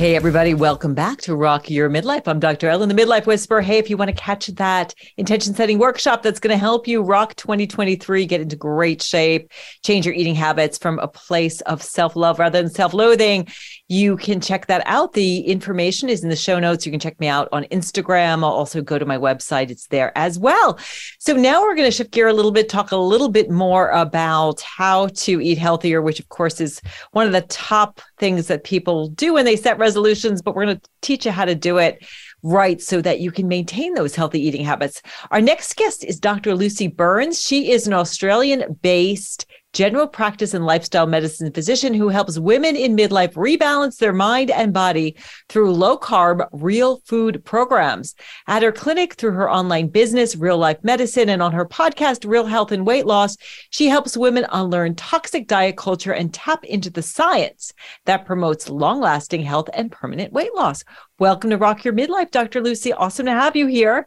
[0.01, 2.27] Hey, everybody, welcome back to Rock Your Midlife.
[2.27, 2.71] I'm Dr.
[2.71, 3.61] Ellen, the Midlife Whisperer.
[3.61, 7.03] Hey, if you want to catch that intention setting workshop that's going to help you
[7.03, 9.53] rock 2023, get into great shape,
[9.85, 13.47] change your eating habits from a place of self love rather than self loathing,
[13.91, 15.15] you can check that out.
[15.15, 16.87] The information is in the show notes.
[16.87, 18.45] You can check me out on Instagram.
[18.45, 20.79] I'll also go to my website, it's there as well.
[21.19, 23.91] So now we're going to shift gear a little bit, talk a little bit more
[23.91, 28.63] about how to eat healthier, which of course is one of the top things that
[28.63, 31.79] people do when they set resolutions, but we're going to teach you how to do
[31.79, 32.07] it
[32.45, 35.03] right so that you can maintain those healthy eating habits.
[35.33, 36.55] Our next guest is Dr.
[36.55, 37.43] Lucy Burns.
[37.43, 42.97] She is an Australian based general practice and lifestyle medicine physician who helps women in
[42.97, 45.17] midlife rebalance their mind and body
[45.49, 48.15] through low carb, real food programs.
[48.47, 52.47] At her clinic, through her online business, Real Life Medicine, and on her podcast, Real
[52.47, 53.37] Health and Weight Loss,
[53.71, 57.73] she helps women unlearn toxic diet culture and tap into the science
[58.07, 60.83] that promotes long lasting health and permanent weight loss.
[61.19, 62.61] Welcome to Rock Your Midlife, Dr.
[62.61, 62.93] Lucy.
[62.93, 64.07] Awesome to have you here.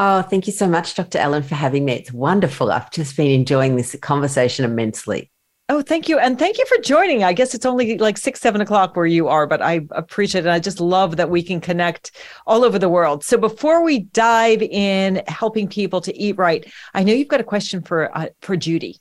[0.00, 1.18] Oh, thank you so much, Dr.
[1.18, 1.94] Ellen, for having me.
[1.94, 2.70] It's wonderful.
[2.70, 5.28] I've just been enjoying this conversation immensely.
[5.68, 6.20] Oh, thank you.
[6.20, 7.24] And thank you for joining.
[7.24, 10.46] I guess it's only like six, seven o'clock where you are, but I appreciate it.
[10.46, 12.12] And I just love that we can connect
[12.46, 13.24] all over the world.
[13.24, 17.44] So before we dive in helping people to eat right, I know you've got a
[17.44, 19.00] question for uh, for Judy.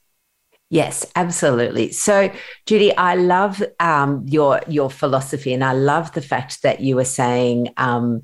[0.70, 1.94] Yes, absolutely.
[1.94, 2.30] So,
[2.66, 7.06] Judy, I love um, your your philosophy, and I love the fact that you were
[7.06, 8.24] saying um,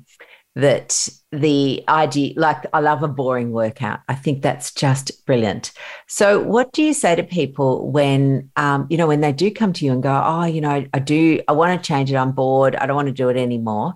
[0.56, 4.00] that the idea, like, I love a boring workout.
[4.08, 5.72] I think that's just brilliant.
[6.06, 9.72] So, what do you say to people when, um, you know, when they do come
[9.72, 12.32] to you and go, oh, you know, I do, I want to change it, I'm
[12.32, 13.94] bored, I don't want to do it anymore.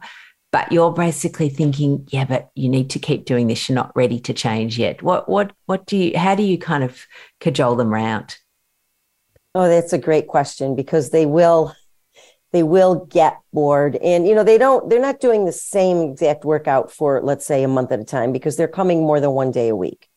[0.51, 3.69] But you're basically thinking, yeah, but you need to keep doing this.
[3.69, 5.03] You're not ready to change yet.
[5.03, 7.07] What, what, what do you, how do you kind of
[7.39, 8.39] cajole them around?
[9.55, 11.75] Oh, that's a great question because they will
[12.53, 13.97] they will get bored.
[13.97, 17.63] And you know they don't they're not doing the same exact workout for let's say
[17.63, 20.09] a month at a time because they're coming more than one day a week.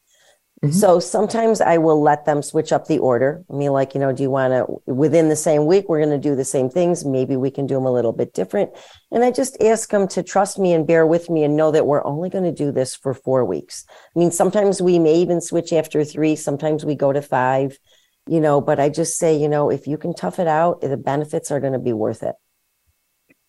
[0.63, 0.73] Mm-hmm.
[0.73, 3.43] so sometimes i will let them switch up the order.
[3.49, 6.11] I mean like you know do you want to within the same week we're going
[6.11, 7.03] to do the same things.
[7.03, 8.69] Maybe we can do them a little bit different.
[9.11, 11.87] And i just ask them to trust me and bear with me and know that
[11.87, 13.85] we're only going to do this for four weeks.
[14.15, 16.35] I mean sometimes we may even switch after three.
[16.35, 17.79] Sometimes we go to five
[18.27, 20.97] you know, but I just say, you know, if you can tough it out, the
[20.97, 22.35] benefits are going to be worth it.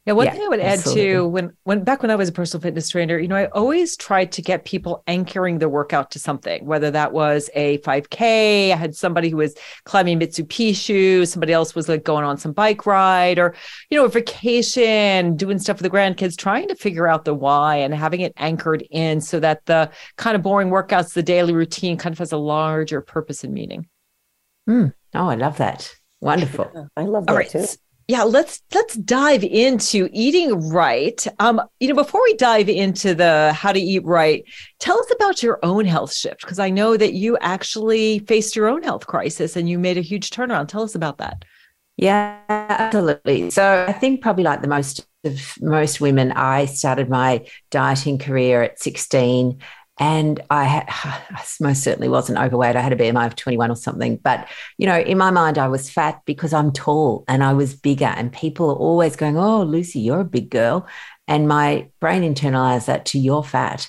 [0.04, 1.02] Yeah, one yeah, thing I would absolutely.
[1.02, 3.46] add to when when back when I was a personal fitness trainer, you know, I
[3.46, 8.72] always tried to get people anchoring their workout to something, whether that was a 5K.
[8.72, 9.54] I had somebody who was
[9.84, 13.54] climbing Machu Picchu, somebody else was like going on some bike ride, or
[13.90, 17.76] you know, a vacation, doing stuff with the grandkids, trying to figure out the why
[17.76, 21.96] and having it anchored in so that the kind of boring workouts, the daily routine,
[21.96, 23.86] kind of has a larger purpose and meaning.
[24.68, 24.92] Mm.
[25.14, 25.94] Oh, I love that.
[26.20, 26.70] Wonderful.
[26.74, 27.66] Yeah, I love that too.
[28.08, 31.24] Yeah, let's let's dive into eating right.
[31.38, 34.44] Um, you know, before we dive into the how to eat right,
[34.80, 38.68] tell us about your own health shift because I know that you actually faced your
[38.68, 40.68] own health crisis and you made a huge turnaround.
[40.68, 41.44] Tell us about that.
[41.96, 43.50] Yeah, absolutely.
[43.50, 48.62] So I think probably like the most of most women, I started my dieting career
[48.62, 49.60] at 16
[49.98, 52.76] and I, I most certainly wasn't overweight.
[52.76, 54.16] I had a BMI of 21 or something.
[54.16, 57.74] But, you know, in my mind, I was fat because I'm tall and I was
[57.74, 58.06] bigger.
[58.06, 60.86] And people are always going, Oh, Lucy, you're a big girl.
[61.28, 63.88] And my brain internalized that to you're fat.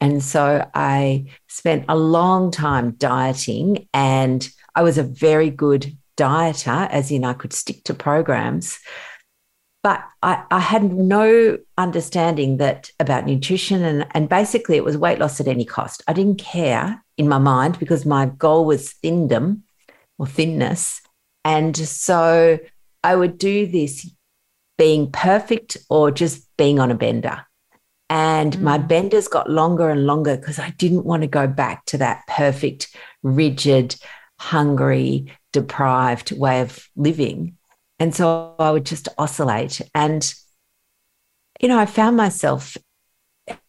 [0.00, 6.88] And so I spent a long time dieting and I was a very good dieter,
[6.90, 8.78] as in I could stick to programs
[9.84, 15.18] but I, I, had no understanding that about nutrition and, and basically it was weight
[15.18, 16.02] loss at any cost.
[16.08, 19.64] I didn't care in my mind because my goal was thindom
[20.18, 21.02] or thinness.
[21.44, 22.58] And so
[23.02, 24.10] I would do this
[24.78, 27.44] being perfect or just being on a bender.
[28.08, 28.60] And mm.
[28.62, 32.22] my benders got longer and longer because I didn't want to go back to that
[32.26, 33.96] perfect, rigid,
[34.40, 37.58] hungry, deprived way of living.
[38.04, 39.80] And so I would just oscillate.
[39.94, 40.34] And,
[41.58, 42.76] you know, I found myself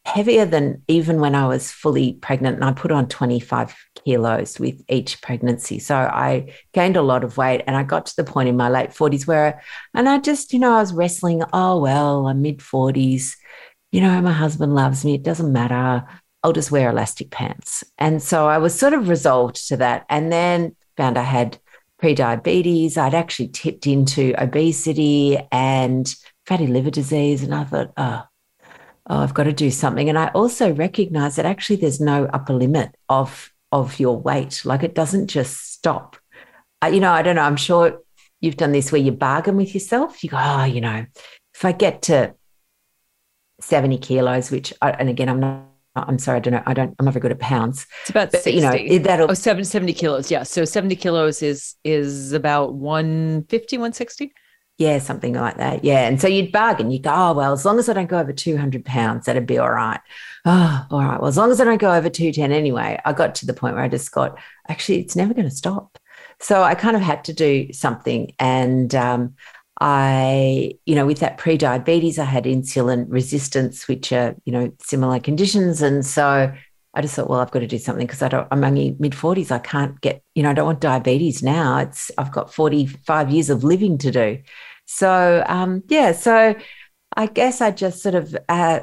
[0.03, 2.55] heavier than even when I was fully pregnant.
[2.55, 3.73] And I put on 25
[4.03, 5.79] kilos with each pregnancy.
[5.79, 7.63] So I gained a lot of weight.
[7.65, 9.61] And I got to the point in my late 40s where,
[9.93, 13.37] and I just, you know, I was wrestling, oh, well, I'm mid 40s.
[13.93, 15.13] You know, my husband loves me.
[15.13, 16.05] It doesn't matter.
[16.43, 17.85] I'll just wear elastic pants.
[17.97, 20.05] And so I was sort of resolved to that.
[20.09, 21.57] And then found I had
[21.99, 22.97] pre-diabetes.
[22.97, 26.13] I'd actually tipped into obesity and
[26.45, 27.43] fatty liver disease.
[27.43, 28.23] And I thought, oh,
[29.07, 30.09] oh, I've got to do something.
[30.09, 34.61] And I also recognize that actually there's no upper limit of of your weight.
[34.63, 36.15] Like it doesn't just stop.
[36.81, 37.41] Uh, you know, I don't know.
[37.41, 38.01] I'm sure
[38.39, 40.23] you've done this where you bargain with yourself.
[40.23, 41.05] You go, oh, you know,
[41.53, 42.35] if I get to
[43.59, 45.65] 70 kilos, which, I, and again, I'm not
[45.95, 46.63] I'm sorry, I don't know.
[46.65, 46.93] I don't.
[46.99, 47.87] I'm not very good at pounds.
[48.01, 48.51] It's about but, 60.
[48.51, 50.29] you know that'll oh 70, 70 kilos.
[50.29, 54.33] Yeah, so 70 kilos is is about 150, 160.
[54.77, 55.85] Yeah, something like that.
[55.85, 56.91] Yeah, and so you'd bargain.
[56.91, 59.57] You go, oh well, as long as I don't go over 200 pounds, that'd be
[59.57, 60.01] all right.
[60.43, 61.19] Oh, all right.
[61.19, 62.99] Well, as long as I don't go over 210 anyway.
[63.05, 64.37] I got to the point where I just got
[64.67, 65.97] actually, it's never going to stop.
[66.39, 69.35] So I kind of had to do something, and um,
[69.81, 75.19] I, you know, with that pre-diabetes, I had insulin resistance, which are, you know, similar
[75.19, 75.81] conditions.
[75.81, 76.53] And so
[76.93, 79.11] I just thought, well, I've got to do something because I don't, I'm only mid
[79.11, 79.51] 40s.
[79.51, 81.79] I can't get, you know, I don't want diabetes now.
[81.79, 84.41] It's, I've got 45 years of living to do.
[84.85, 86.55] So, um, yeah, so
[87.17, 88.81] I guess I just sort of uh,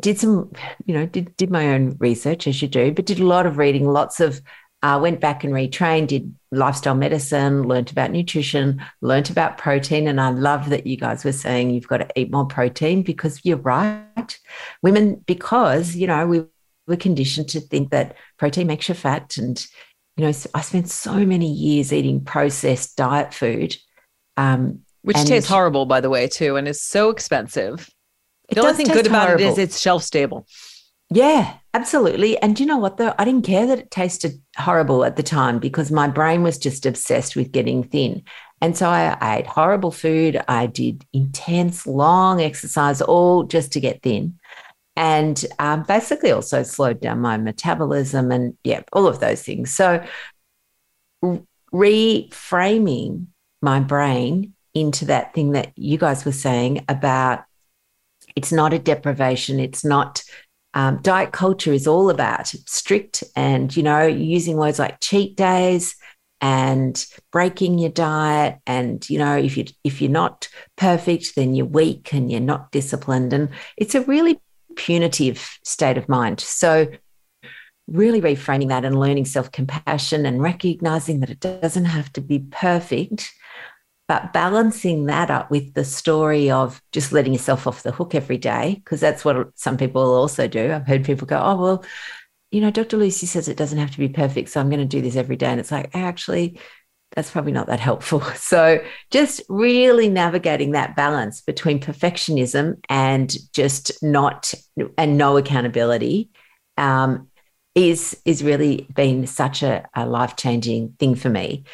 [0.00, 0.52] did some,
[0.84, 3.56] you know, did, did my own research as you do, but did a lot of
[3.56, 4.42] reading, lots of
[4.82, 10.08] uh, went back and retrained, did lifestyle medicine, learned about nutrition, learned about protein.
[10.08, 13.40] And I love that you guys were saying you've got to eat more protein because
[13.44, 14.38] you're right.
[14.82, 16.44] Women, because, you know, we
[16.86, 19.36] were conditioned to think that protein makes you fat.
[19.36, 19.64] And,
[20.16, 23.76] you know, I spent so many years eating processed diet food.
[24.36, 27.88] Um, Which and, tastes horrible, by the way, too, and is so expensive.
[28.48, 29.44] The only thing good about horrible.
[29.44, 30.46] it is it's shelf stable.
[31.10, 32.38] Yeah, absolutely.
[32.38, 33.14] And you know what, though?
[33.18, 36.86] I didn't care that it tasted horrible at the time because my brain was just
[36.86, 38.22] obsessed with getting thin.
[38.60, 40.40] And so I, I ate horrible food.
[40.48, 44.38] I did intense, long exercise, all just to get thin.
[44.96, 49.70] and um, basically also slowed down my metabolism and yeah, all of those things.
[49.72, 50.04] So
[51.72, 53.26] reframing
[53.62, 57.44] my brain into that thing that you guys were saying about
[58.36, 60.22] it's not a deprivation, it's not
[60.74, 65.96] um, diet culture is all about strict and you know using words like cheat days
[66.40, 68.58] and breaking your diet.
[68.66, 72.70] And you know if you if you're not perfect then you're weak and you're not
[72.72, 73.32] disciplined.
[73.32, 74.40] And it's a really
[74.76, 76.40] punitive state of mind.
[76.40, 76.88] So
[77.88, 83.32] really reframing that and learning self-compassion and recognizing that it doesn't have to be perfect
[84.10, 88.38] but balancing that up with the story of just letting yourself off the hook every
[88.38, 91.84] day because that's what some people also do i've heard people go oh well
[92.50, 92.96] you know, Dr.
[92.96, 94.48] Lucy says it doesn't have to be perfect.
[94.48, 95.46] So I'm going to do this every day.
[95.46, 96.58] And it's like, actually,
[97.14, 98.20] that's probably not that helpful.
[98.36, 104.52] So just really navigating that balance between perfectionism and just not
[104.98, 106.30] and no accountability
[106.76, 107.28] um,
[107.74, 111.64] is is really been such a, a life changing thing for me.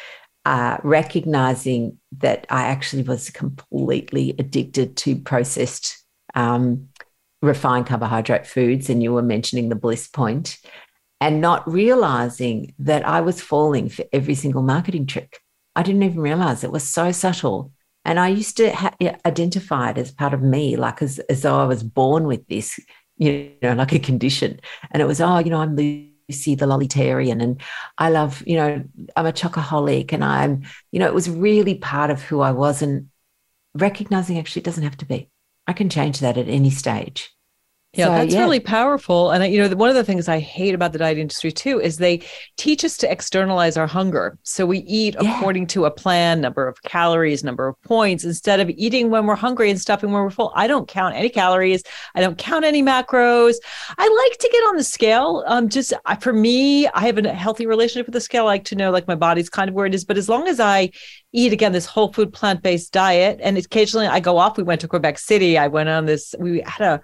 [0.47, 6.01] Uh, recognizing that I actually was completely addicted to processed
[6.35, 6.87] um,
[7.41, 10.57] refined carbohydrate foods, and you were mentioning the bliss point,
[11.19, 15.41] and not realizing that I was falling for every single marketing trick.
[15.75, 17.73] I didn't even realize it was so subtle.
[18.05, 18.95] And I used to ha-
[19.25, 22.79] identify it as part of me, like as, as though I was born with this,
[23.17, 24.61] you know, like a condition.
[24.91, 25.75] And it was, oh, you know, I'm
[26.29, 27.61] Lucy the Lolitarian and
[27.97, 28.83] I love, you know,
[29.15, 32.81] I'm a chocoholic and I'm, you know, it was really part of who I was
[32.81, 33.09] and
[33.73, 35.29] recognizing actually it doesn't have to be.
[35.67, 37.33] I can change that at any stage.
[37.97, 38.41] Yeah, so, that's yeah.
[38.41, 39.31] really powerful.
[39.31, 41.97] And you know, one of the things I hate about the diet industry too is
[41.97, 42.21] they
[42.57, 44.37] teach us to externalize our hunger.
[44.43, 45.37] So we eat yeah.
[45.37, 49.35] according to a plan, number of calories, number of points, instead of eating when we're
[49.35, 50.53] hungry and stuffing when we're full.
[50.55, 51.83] I don't count any calories.
[52.15, 53.55] I don't count any macros.
[53.97, 55.43] I like to get on the scale.
[55.47, 58.43] Um, just for me, I have a healthy relationship with the scale.
[58.43, 60.05] I like to know like my body's kind of where it is.
[60.05, 60.91] But as long as I
[61.33, 64.57] eat again this whole food plant based diet, and occasionally I go off.
[64.57, 65.57] We went to Quebec City.
[65.57, 66.33] I went on this.
[66.39, 67.01] We had a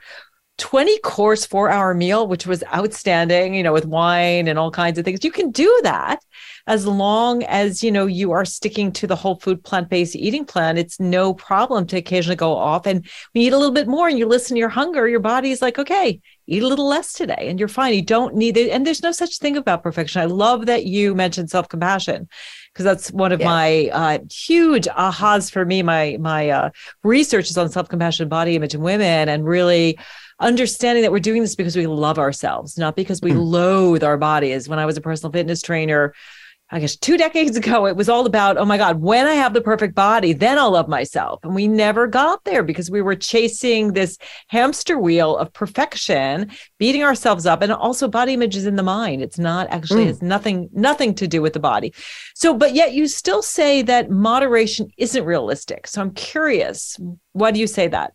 [0.59, 4.99] 20 course four hour meal, which was outstanding, you know, with wine and all kinds
[4.99, 5.23] of things.
[5.23, 6.19] You can do that
[6.67, 10.45] as long as, you know, you are sticking to the whole food plant based eating
[10.45, 10.77] plan.
[10.77, 14.17] It's no problem to occasionally go off and we eat a little bit more and
[14.17, 15.07] you listen to your hunger.
[15.07, 17.93] Your body's like, okay, eat a little less today and you're fine.
[17.95, 18.69] You don't need it.
[18.69, 20.21] And there's no such thing about perfection.
[20.21, 22.29] I love that you mentioned self compassion
[22.71, 23.45] because that's one of yeah.
[23.45, 25.81] my uh, huge ahas for me.
[25.81, 26.69] My, my uh,
[27.03, 29.97] research is on self compassion, body image, and women, and really
[30.39, 33.43] understanding that we're doing this because we love ourselves, not because we mm.
[33.43, 34.67] loathe our bodies.
[34.67, 36.13] When I was a personal fitness trainer,
[36.73, 39.53] I guess two decades ago, it was all about, oh my God, when I have
[39.53, 41.39] the perfect body, then I'll love myself.
[41.43, 44.17] And we never got there because we were chasing this
[44.47, 47.61] hamster wheel of perfection, beating ourselves up.
[47.61, 49.21] And also body image is in the mind.
[49.21, 50.09] It's not actually, mm.
[50.09, 51.93] it's nothing, nothing to do with the body.
[52.33, 55.85] So, but yet you still say that moderation isn't realistic.
[55.85, 56.99] So I'm curious,
[57.33, 58.13] why do you say that?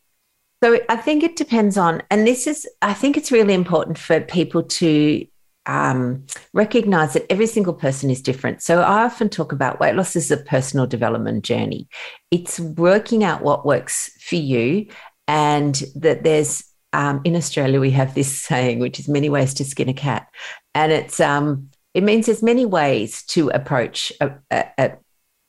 [0.63, 4.21] So I think it depends on, and this is, I think it's really important for
[4.21, 5.25] people to
[5.67, 8.63] um, recognize that every single person is different.
[8.63, 11.89] So I often talk about weight loss as a personal development journey.
[12.31, 14.89] It's working out what works for you,
[15.29, 19.65] and that there's um, in Australia we have this saying, which is many ways to
[19.65, 20.27] skin a cat,
[20.75, 24.93] and it's um, it means there's many ways to approach a, a,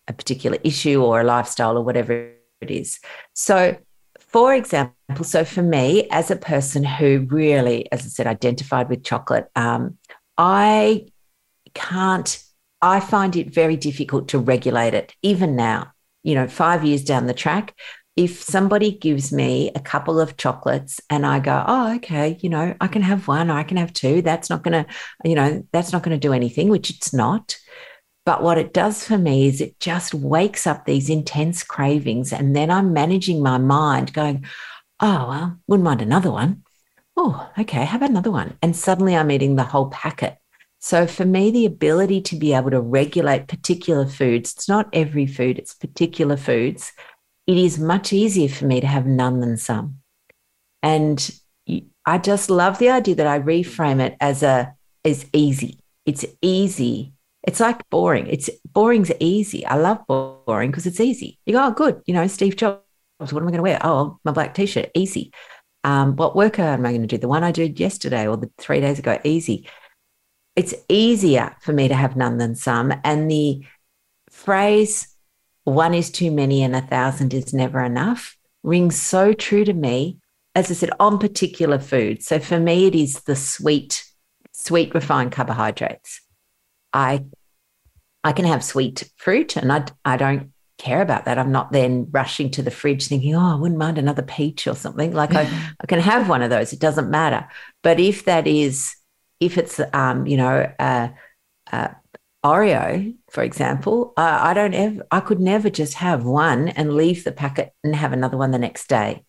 [0.08, 2.32] a particular issue or a lifestyle or whatever
[2.62, 3.00] it is.
[3.34, 3.78] So
[4.30, 9.04] for example, so for me, as a person who really, as I said, identified with
[9.04, 9.98] chocolate, um,
[10.38, 11.08] I
[11.74, 12.42] can't,
[12.82, 15.92] I find it very difficult to regulate it, even now,
[16.24, 17.74] you know, five years down the track.
[18.16, 22.76] If somebody gives me a couple of chocolates and I go, oh, okay, you know,
[22.80, 24.92] I can have one I can have two, that's not going to,
[25.24, 27.58] you know, that's not going to do anything, which it's not.
[28.26, 32.32] But what it does for me is it just wakes up these intense cravings.
[32.32, 34.46] And then I'm managing my mind going,
[35.00, 36.64] oh, well, wouldn't mind another one.
[37.18, 38.58] Oh, okay, how about another one?
[38.62, 40.38] And suddenly I'm eating the whole packet.
[40.80, 45.26] So for me, the ability to be able to regulate particular foods, it's not every
[45.26, 46.94] food, it's particular foods.
[47.48, 50.00] It is much easier for me to have none than some.
[50.82, 51.30] And
[52.06, 55.80] I just love the idea that I reframe it as a as easy.
[56.06, 57.14] It's easy
[57.44, 58.28] it's like boring.
[58.28, 59.66] It's boring's easy.
[59.66, 61.40] I love boring because it's easy.
[61.46, 62.02] You go, oh, good.
[62.06, 62.82] You know, Steve Jobs.
[63.18, 63.80] What am I going to wear?
[63.82, 64.90] Oh, my black t-shirt.
[64.94, 65.32] Easy.
[65.84, 67.18] Um, what workout am I going to do?
[67.18, 69.20] The one I did yesterday or the three days ago.
[69.24, 69.68] Easy.
[70.56, 72.94] It's easier for me to have none than some.
[73.04, 73.66] And the
[74.30, 75.08] phrase
[75.64, 80.20] "one is too many and a thousand is never enough" rings so true to me
[80.56, 82.26] as I said, on particular foods.
[82.26, 84.04] So for me, it is the sweet,
[84.52, 86.22] sweet refined carbohydrates.
[86.94, 87.26] I
[88.24, 91.38] I can have sweet fruit and I, I don't care about that.
[91.38, 94.76] I'm not then rushing to the fridge thinking, oh, I wouldn't mind another peach or
[94.76, 95.14] something.
[95.14, 95.44] Like I,
[95.80, 96.74] I can have one of those.
[96.74, 97.48] It doesn't matter.
[97.84, 98.96] But if that is,
[99.40, 101.10] if it's, um, you know, uh,
[101.72, 101.90] uh,
[102.46, 107.24] Oreo, for example, uh, I don't ever, I could never just have one and leave
[107.24, 109.26] the packet and have another one the next day.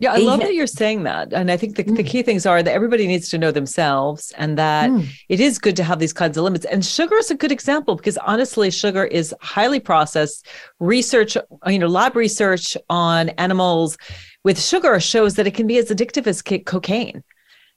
[0.00, 1.32] Yeah, I love that you're saying that.
[1.32, 1.96] And I think the, mm.
[1.96, 5.04] the key things are that everybody needs to know themselves and that mm.
[5.28, 6.64] it is good to have these kinds of limits.
[6.66, 10.46] And sugar is a good example because honestly, sugar is highly processed.
[10.78, 11.36] Research,
[11.66, 13.98] you know, lab research on animals
[14.44, 17.24] with sugar shows that it can be as addictive as cocaine.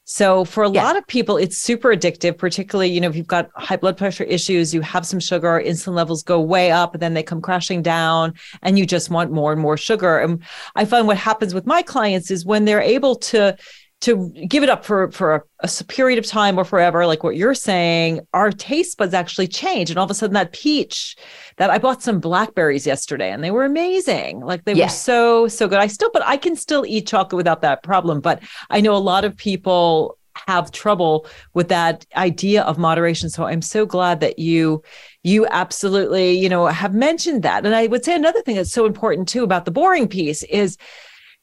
[0.04, 0.84] So for a yeah.
[0.84, 4.24] lot of people, it's super addictive, particularly, you know, if you've got high blood pressure
[4.24, 7.82] issues, you have some sugar, insulin levels go way up, and then they come crashing
[7.82, 8.34] down,
[8.64, 10.18] and you just want more and more sugar.
[10.18, 10.44] And
[10.76, 13.56] I find what happens with my clients is when they're able to
[14.02, 17.36] to give it up for for a, a, period of time or forever like what
[17.36, 19.90] you're saying our taste buds actually change.
[19.90, 21.16] And all of a sudden that peach
[21.58, 24.42] that i bought some blackberries yesterday and they were amazing.
[24.42, 24.86] Like they yeah.
[24.86, 25.80] were so so good.
[25.80, 28.20] I still but i can still eat chocolate without that problem.
[28.22, 33.30] But i know a lot of people have trouble with that idea of moderation.
[33.30, 34.82] So i'm so glad that you
[35.24, 37.66] you absolutely you know have mentioned that.
[37.66, 40.78] And i would say another thing that's so important too about the boring piece is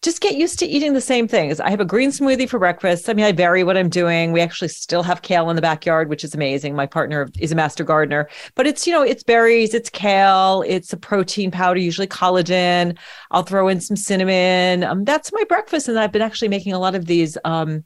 [0.02, 1.58] just get used to eating the same things.
[1.58, 3.08] I have a green smoothie for breakfast.
[3.08, 4.30] I mean, I vary what I'm doing.
[4.30, 6.76] We actually still have kale in the backyard, which is amazing.
[6.76, 10.92] My partner is a master gardener, but it's, you know, it's berries, it's kale, it's
[10.92, 12.96] a protein powder, usually collagen.
[13.32, 14.84] I'll throw in some cinnamon.
[14.84, 15.88] Um, that's my breakfast.
[15.88, 17.82] And I've been actually making a lot of these um,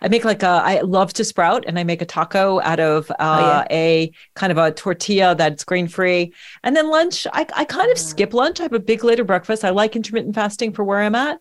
[0.00, 3.10] I make like a, I love to sprout and I make a taco out of
[3.12, 3.66] uh, oh, yeah.
[3.70, 6.32] a kind of a tortilla that's grain free.
[6.62, 8.00] And then lunch, I, I kind of mm.
[8.00, 8.60] skip lunch.
[8.60, 9.64] I have a big later breakfast.
[9.64, 11.40] I like intermittent fasting for where I'm at.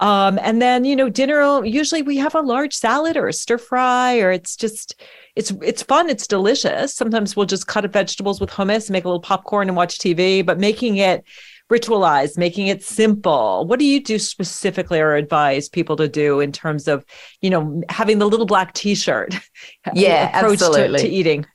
[0.00, 3.58] Um, and then, you know, dinner, usually we have a large salad or a stir
[3.58, 4.94] fry, or it's just,
[5.34, 6.08] it's, it's fun.
[6.08, 6.94] It's delicious.
[6.94, 10.46] Sometimes we'll just cut up vegetables with hummus, make a little popcorn and watch TV,
[10.46, 11.24] but making it,
[11.70, 13.66] ritualized, making it simple.
[13.66, 17.04] What do you do specifically or advise people to do in terms of,
[17.40, 19.34] you know, having the little black t-shirt
[19.94, 21.00] yeah, approach absolutely.
[21.00, 21.46] To, to eating?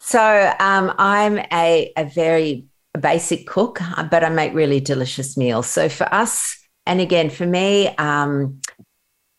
[0.00, 2.66] So um, I'm a, a very
[3.00, 5.66] basic cook, but I make really delicious meals.
[5.66, 8.60] So for us, and again, for me, um,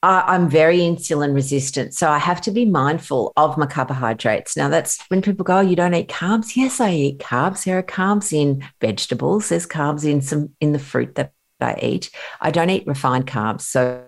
[0.05, 1.95] I, am very insulin resistant.
[1.95, 4.55] So I have to be mindful of my carbohydrates.
[4.55, 6.55] Now, that's when people go, oh, you don't eat carbs.
[6.55, 7.63] Yes, I eat carbs.
[7.63, 12.11] There are carbs in vegetables, there's carbs in some in the fruit that I eat.
[12.39, 13.61] I don't eat refined carbs.
[13.61, 14.03] So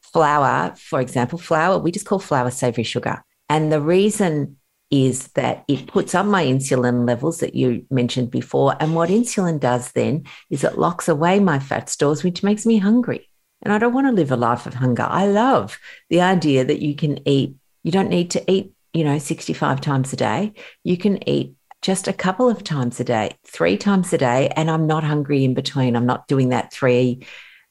[0.00, 3.22] flour, for example, flour, we just call flour savory sugar.
[3.50, 4.56] And the reason
[4.90, 8.74] is that it puts up my insulin levels that you mentioned before.
[8.80, 12.78] And what insulin does then is it locks away my fat stores, which makes me
[12.78, 13.28] hungry.
[13.62, 15.06] And I don't want to live a life of hunger.
[15.08, 15.78] I love
[16.08, 20.12] the idea that you can eat, you don't need to eat, you know, 65 times
[20.12, 20.52] a day.
[20.84, 24.70] You can eat just a couple of times a day, three times a day, and
[24.70, 25.96] I'm not hungry in between.
[25.96, 27.26] I'm not doing that three,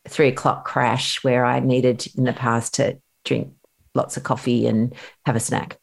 [0.07, 3.53] three o'clock crash where I needed in the past to drink
[3.93, 4.93] lots of coffee and
[5.25, 5.79] have a snack.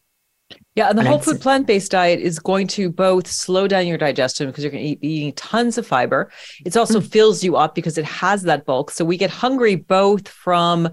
[0.74, 3.98] Yeah, and the whole food plant based diet is going to both slow down your
[3.98, 6.30] digestion because you're going to be eating tons of fiber.
[6.64, 7.06] It also mm.
[7.06, 8.90] fills you up because it has that bulk.
[8.90, 10.88] So we get hungry both from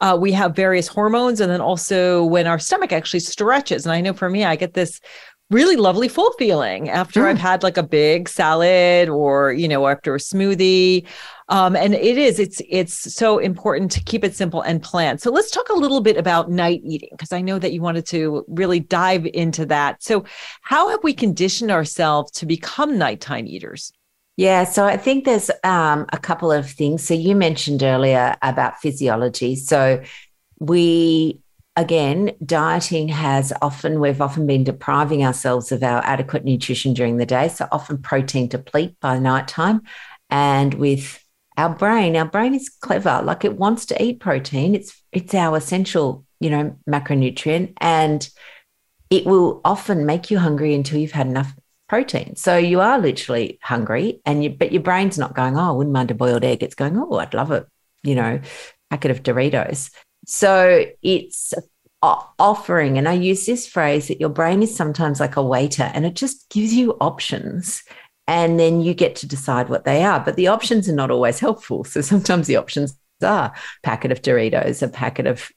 [0.00, 3.86] uh, we have various hormones and then also when our stomach actually stretches.
[3.86, 5.00] And I know for me, I get this
[5.50, 7.26] really lovely full feeling after mm.
[7.26, 11.06] I've had like a big salad or, you know, after a smoothie.
[11.50, 15.18] Um, and it is, it's, it's so important to keep it simple and plan.
[15.18, 18.06] So let's talk a little bit about night eating, because I know that you wanted
[18.06, 20.02] to really dive into that.
[20.02, 20.24] So
[20.62, 23.92] how have we conditioned ourselves to become nighttime eaters?
[24.36, 27.02] Yeah, so I think there's um, a couple of things.
[27.04, 29.56] So you mentioned earlier about physiology.
[29.56, 30.02] So
[30.60, 31.40] we
[31.76, 37.26] again, dieting has often, we've often been depriving ourselves of our adequate nutrition during the
[37.26, 37.48] day.
[37.48, 39.82] So often protein deplete by nighttime.
[40.28, 41.24] And with
[41.60, 43.20] our brain, our brain is clever.
[43.22, 44.74] Like it wants to eat protein.
[44.74, 47.74] It's it's our essential, you know, macronutrient.
[47.78, 48.28] And
[49.10, 51.52] it will often make you hungry until you've had enough
[51.88, 52.36] protein.
[52.36, 55.92] So you are literally hungry and you but your brain's not going, oh, I wouldn't
[55.92, 56.62] mind a boiled egg.
[56.62, 57.66] It's going, oh, I'd love a,
[58.02, 58.40] you know,
[58.88, 59.90] packet of Doritos.
[60.26, 61.52] So it's
[62.02, 66.06] offering, and I use this phrase that your brain is sometimes like a waiter and
[66.06, 67.82] it just gives you options.
[68.30, 70.20] And then you get to decide what they are.
[70.20, 71.82] But the options are not always helpful.
[71.82, 73.52] So sometimes the options are a
[73.82, 75.50] packet of Doritos, a packet of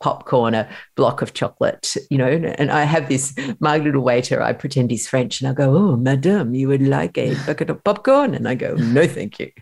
[0.00, 2.26] popcorn, a block of chocolate, you know.
[2.26, 5.96] And I have this, my little waiter, I pretend he's French and I go, Oh,
[5.96, 8.34] madame, you would like a bucket of popcorn?
[8.34, 9.52] And I go, No, thank you.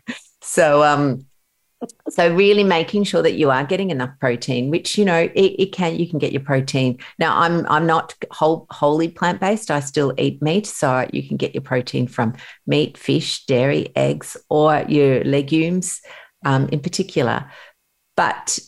[0.40, 1.26] So, um,
[2.08, 5.72] so really making sure that you are getting enough protein which you know it, it,
[5.72, 6.98] can you can get your protein.
[7.18, 9.70] Now i'm i'm not whole, wholly plant-based.
[9.70, 12.34] I still eat meat so you can get your protein from
[12.66, 16.00] meat fish dairy eggs or your legumes
[16.44, 17.50] um, in particular.
[18.16, 18.58] But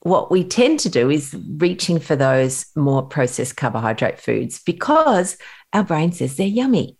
[0.00, 5.36] what we tend to do is reaching for those more processed carbohydrate foods because
[5.72, 6.95] our brain says they're yummy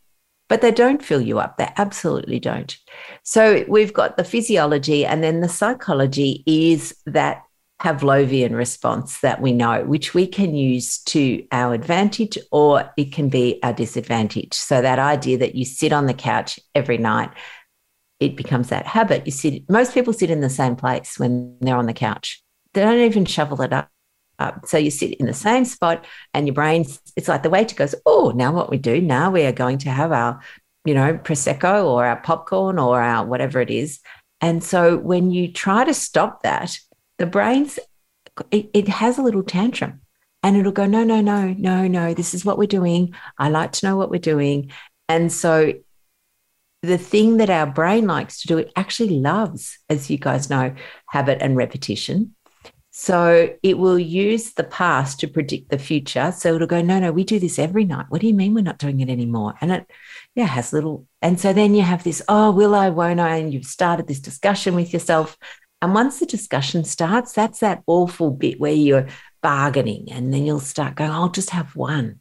[0.49, 1.57] but they don't fill you up.
[1.57, 2.77] They absolutely don't.
[3.23, 7.43] So we've got the physiology, and then the psychology is that
[7.81, 13.29] Pavlovian response that we know, which we can use to our advantage or it can
[13.29, 14.55] be our disadvantage.
[14.55, 17.31] So that idea that you sit on the couch every night,
[18.19, 19.27] it becomes that habit.
[19.27, 22.43] You sit, most people sit in the same place when they're on the couch.
[22.73, 23.91] They don't even shovel it up.
[24.39, 24.67] Up.
[24.67, 26.85] So you sit in the same spot and your brain,
[27.17, 29.91] it's like the waiter goes, Oh, now what we do, now we are going to
[29.91, 30.41] have our,
[30.85, 34.01] you know, Prosecco or our popcorn or our whatever it is.
[34.43, 36.79] And so when you try to stop that,
[37.19, 37.79] the brain's,
[38.51, 40.03] it, it has a little tantrum
[40.43, 43.15] and it'll go, No, no, no, no, no, this is what we're doing.
[43.39, 44.71] I like to know what we're doing.
[45.09, 45.73] And so
[46.83, 50.73] the thing that our brain likes to do, it actually loves, as you guys know,
[51.09, 52.36] habit and repetition.
[52.99, 56.33] So it will use the past to predict the future.
[56.33, 58.07] So it'll go, no, no, we do this every night.
[58.09, 59.53] What do you mean we're not doing it anymore?
[59.61, 59.91] And it,
[60.35, 61.07] yeah, has little.
[61.21, 63.37] And so then you have this, oh, will I, won't I?
[63.37, 65.37] And you've started this discussion with yourself.
[65.83, 69.09] And once the discussion starts, that's that awful bit where you're
[69.43, 70.11] bargaining.
[70.11, 72.21] And then you'll start going, I'll just have one.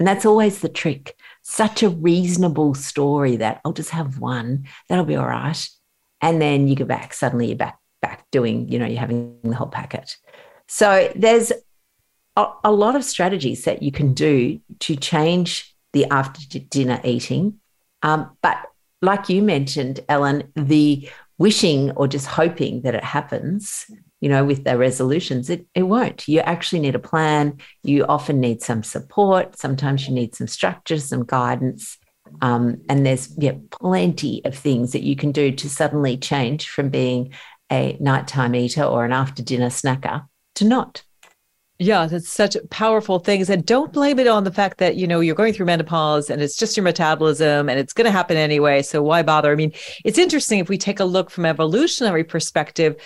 [0.00, 1.14] And that's always the trick.
[1.42, 4.66] Such a reasonable story that I'll just have one.
[4.88, 5.68] That'll be all right.
[6.20, 9.54] And then you go back, suddenly you're back back doing, you know, you're having the
[9.54, 10.16] whole packet.
[10.66, 11.52] So there's
[12.36, 17.60] a, a lot of strategies that you can do to change the after dinner eating.
[18.02, 18.58] Um, but
[19.02, 23.86] like you mentioned, Ellen, the wishing or just hoping that it happens,
[24.20, 26.26] you know, with their resolutions, it, it won't.
[26.28, 27.58] You actually need a plan.
[27.82, 29.56] You often need some support.
[29.56, 31.96] Sometimes you need some structure, some guidance.
[32.42, 36.90] Um, and there's yeah, plenty of things that you can do to suddenly change from
[36.90, 37.32] being
[37.70, 41.02] a nighttime eater or an after dinner snacker to not.
[41.80, 43.48] Yeah, that's such a powerful things.
[43.48, 46.42] And don't blame it on the fact that, you know, you're going through menopause and
[46.42, 48.82] it's just your metabolism and it's going to happen anyway.
[48.82, 49.52] So why bother?
[49.52, 49.72] I mean,
[50.04, 52.96] it's interesting if we take a look from evolutionary perspective,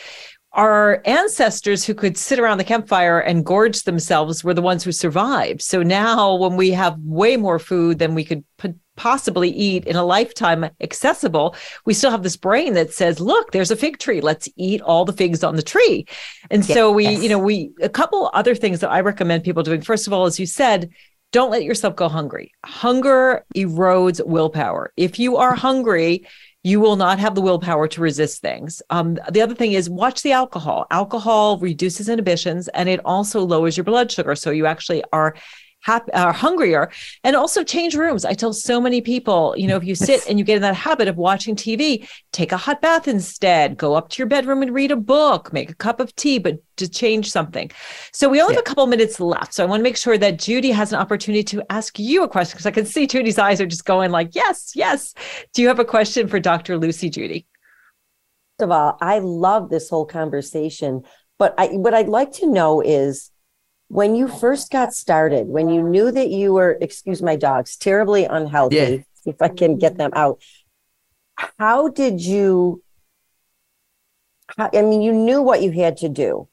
[0.53, 4.93] our ancestors who could sit around the campfire and gorge themselves were the ones who
[4.93, 5.61] survived.
[5.61, 9.97] So now when we have way more food than we could put possibly eat in
[9.97, 11.55] a lifetime accessible,
[11.86, 14.20] we still have this brain that says, look, there's a fig tree.
[14.20, 16.07] Let's eat all the figs on the tree.
[16.51, 17.22] And yes, so we, yes.
[17.22, 19.80] you know, we, a couple other things that I recommend people doing.
[19.80, 20.90] First of all, as you said,
[21.32, 22.53] don't let yourself go hungry.
[22.64, 24.93] Hunger erodes willpower.
[24.97, 26.26] If you are hungry,
[26.62, 28.82] you will not have the willpower to resist things.
[28.90, 30.86] Um, the other thing is watch the alcohol.
[30.90, 34.36] Alcohol reduces inhibitions and it also lowers your blood sugar.
[34.36, 35.34] So you actually are
[35.83, 36.91] happy, uh, hungrier
[37.24, 38.24] and also change rooms.
[38.24, 40.74] I tell so many people, you know, if you sit and you get in that
[40.74, 44.72] habit of watching TV, take a hot bath instead, go up to your bedroom and
[44.72, 47.70] read a book, make a cup of tea, but to change something.
[48.12, 48.59] So we only yeah.
[48.59, 49.55] have a couple minutes left.
[49.55, 52.28] So I want to make sure that Judy has an opportunity to ask you a
[52.28, 55.14] question because I can see Judy's eyes are just going like, yes, yes.
[55.53, 56.78] Do you have a question for Dr.
[56.78, 57.47] Lucy Judy?
[58.59, 61.03] First of all, I love this whole conversation,
[61.39, 63.32] but I, what I'd like to know is
[63.93, 68.24] when you first got started, when you knew that you were, excuse my dogs, terribly
[68.24, 68.99] unhealthy, yeah.
[69.26, 70.40] if I can get them out,
[71.59, 72.82] how did you?
[74.57, 76.49] How, I mean, you knew what you had to do.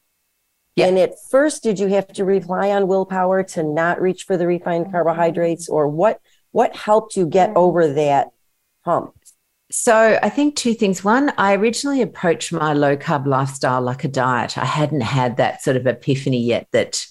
[0.76, 0.88] Yeah.
[0.88, 4.46] And at first, did you have to rely on willpower to not reach for the
[4.46, 6.20] refined carbohydrates, or what?
[6.50, 7.56] What helped you get mm.
[7.56, 8.28] over that
[8.84, 9.14] hump?
[9.70, 11.02] So I think two things.
[11.02, 14.58] One, I originally approached my low carb lifestyle like a diet.
[14.58, 17.06] I hadn't had that sort of epiphany yet that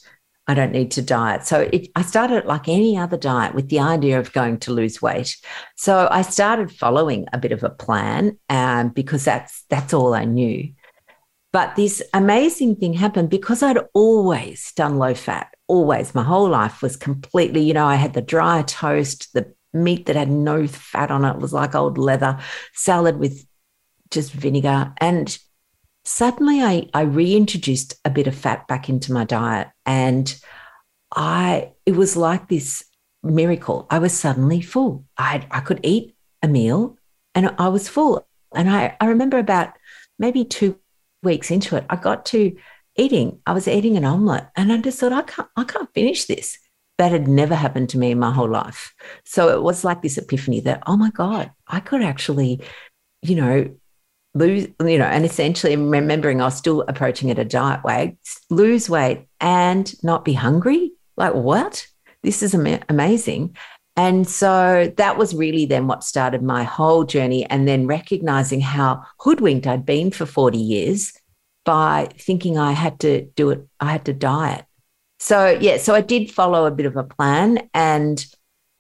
[0.50, 1.46] I don't need to diet.
[1.46, 5.00] So it, I started like any other diet with the idea of going to lose
[5.00, 5.38] weight.
[5.76, 10.26] So I started following a bit of a plan um, because that's that's all I
[10.26, 10.74] knew.
[11.54, 16.16] But this amazing thing happened because I'd always done low fat, always.
[16.16, 20.16] My whole life was completely, you know, I had the dry toast, the meat that
[20.16, 22.40] had no fat on it was like old leather,
[22.74, 23.46] salad with
[24.10, 24.94] just vinegar.
[24.98, 25.38] And
[26.10, 30.36] suddenly I, I reintroduced a bit of fat back into my diet and
[31.16, 32.84] I it was like this
[33.22, 33.86] miracle.
[33.90, 35.06] I was suddenly full.
[35.18, 36.98] I I could eat a meal
[37.36, 38.28] and I was full.
[38.56, 39.74] And I, I remember about
[40.18, 40.80] maybe two
[41.22, 42.58] weeks into it, I got to
[42.96, 43.40] eating.
[43.46, 46.58] I was eating an omelette and I just thought, I can't, I can't finish this.
[46.98, 48.94] That had never happened to me in my whole life.
[49.26, 52.62] So it was like this epiphany that, oh my God, I could actually,
[53.22, 53.76] you know,
[54.34, 58.18] lose, you know, and essentially remembering I was still approaching it a diet way,
[58.50, 60.92] lose weight and not be hungry.
[61.18, 61.86] Like, what?
[62.24, 63.56] This is am- amazing.
[63.96, 67.46] And so that was really then what started my whole journey.
[67.46, 71.14] And then recognizing how hoodwinked I'd been for 40 years
[71.66, 74.66] by thinking I had to do it, I had to diet.
[75.20, 77.70] So, yeah, so I did follow a bit of a plan.
[77.74, 78.26] And,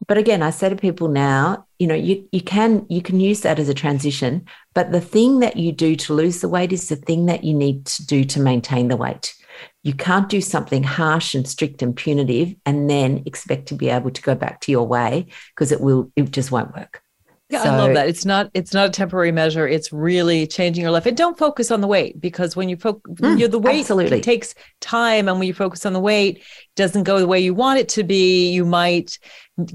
[0.10, 3.42] but again, I say to people now, you know, you, you can you can use
[3.42, 4.44] that as a transition,
[4.74, 7.54] but the thing that you do to lose the weight is the thing that you
[7.54, 9.36] need to do to maintain the weight.
[9.84, 14.10] You can't do something harsh and strict and punitive and then expect to be able
[14.10, 17.04] to go back to your way because it will, it just won't work.
[17.50, 18.08] Yeah, so, I love that.
[18.08, 19.68] It's not it's not a temporary measure.
[19.68, 21.08] It's really changing your life.
[21.08, 23.80] And don't focus on the weight because when you focus, mm, you know, the weight
[23.80, 24.22] absolutely.
[24.22, 26.44] takes time, and when you focus on the weight,
[26.76, 28.52] doesn't go the way you want it to be.
[28.52, 29.18] You might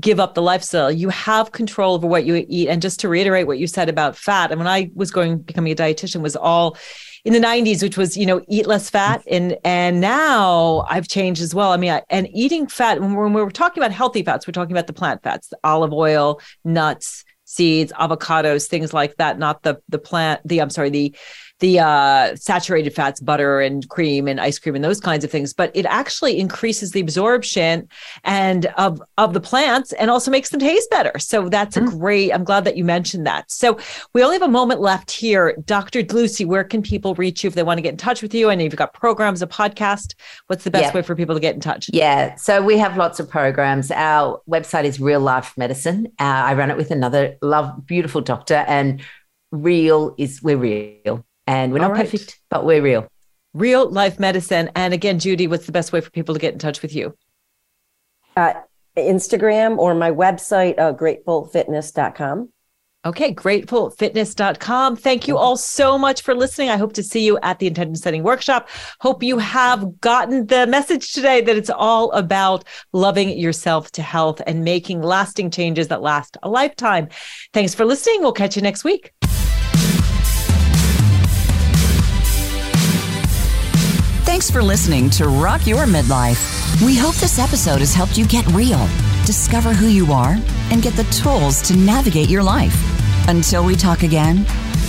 [0.01, 0.93] give up the lifestyle.
[0.93, 2.69] You have control over what you eat.
[2.69, 5.73] And just to reiterate what you said about fat, and when I was going becoming
[5.73, 6.77] a dietitian, was all
[7.25, 11.41] in the 90s which was you know eat less fat and and now i've changed
[11.41, 14.23] as well i mean I, and eating fat when we're, when we're talking about healthy
[14.23, 17.25] fats we're talking about the plant fats the olive oil nuts
[17.55, 21.15] seeds avocados things like that not the the plant the i'm sorry the
[21.61, 25.53] the uh, saturated fats, butter and cream and ice cream and those kinds of things.
[25.53, 27.89] But it actually increases the absorption
[28.25, 31.19] and of of the plants and also makes them taste better.
[31.19, 31.87] So that's mm.
[31.87, 32.33] a great.
[32.33, 33.51] I'm glad that you mentioned that.
[33.51, 33.79] So
[34.13, 36.03] we only have a moment left here, Dr.
[36.03, 36.45] Lucy.
[36.45, 38.51] Where can people reach you if they want to get in touch with you?
[38.51, 40.15] I know you've got programs, a podcast.
[40.49, 40.93] What's the best yeah.
[40.93, 41.89] way for people to get in touch?
[41.93, 43.91] Yeah, so we have lots of programs.
[43.91, 46.09] Our website is Real Life Medicine.
[46.19, 49.03] Uh, I run it with another love, beautiful doctor, and
[49.53, 52.05] real is we're real and we're not right.
[52.05, 53.07] perfect, but we're real.
[53.53, 54.71] Real life medicine.
[54.75, 57.17] And again, Judy, what's the best way for people to get in touch with you?
[58.37, 58.55] Uh,
[58.97, 62.51] Instagram or my website, uh, gratefulfitness.com.
[63.07, 64.97] Okay, gratefulfitness.com.
[64.97, 66.71] Thank you all so much for listening.
[66.71, 68.71] I hope to see you at the intention setting workshop.
[69.01, 72.65] Hope you have gotten the message today that it's all about
[72.95, 77.09] loving yourself to health and making lasting changes that last a lifetime.
[77.53, 78.23] Thanks for listening.
[78.23, 79.13] We'll catch you next week.
[84.45, 86.85] Thanks for listening to Rock Your Midlife.
[86.85, 88.87] We hope this episode has helped you get real,
[89.25, 90.37] discover who you are,
[90.71, 92.77] and get the tools to navigate your life.
[93.27, 94.45] Until we talk again,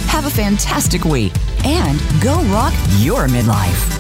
[0.08, 1.32] have a fantastic week
[1.64, 3.96] and go rock your midlife.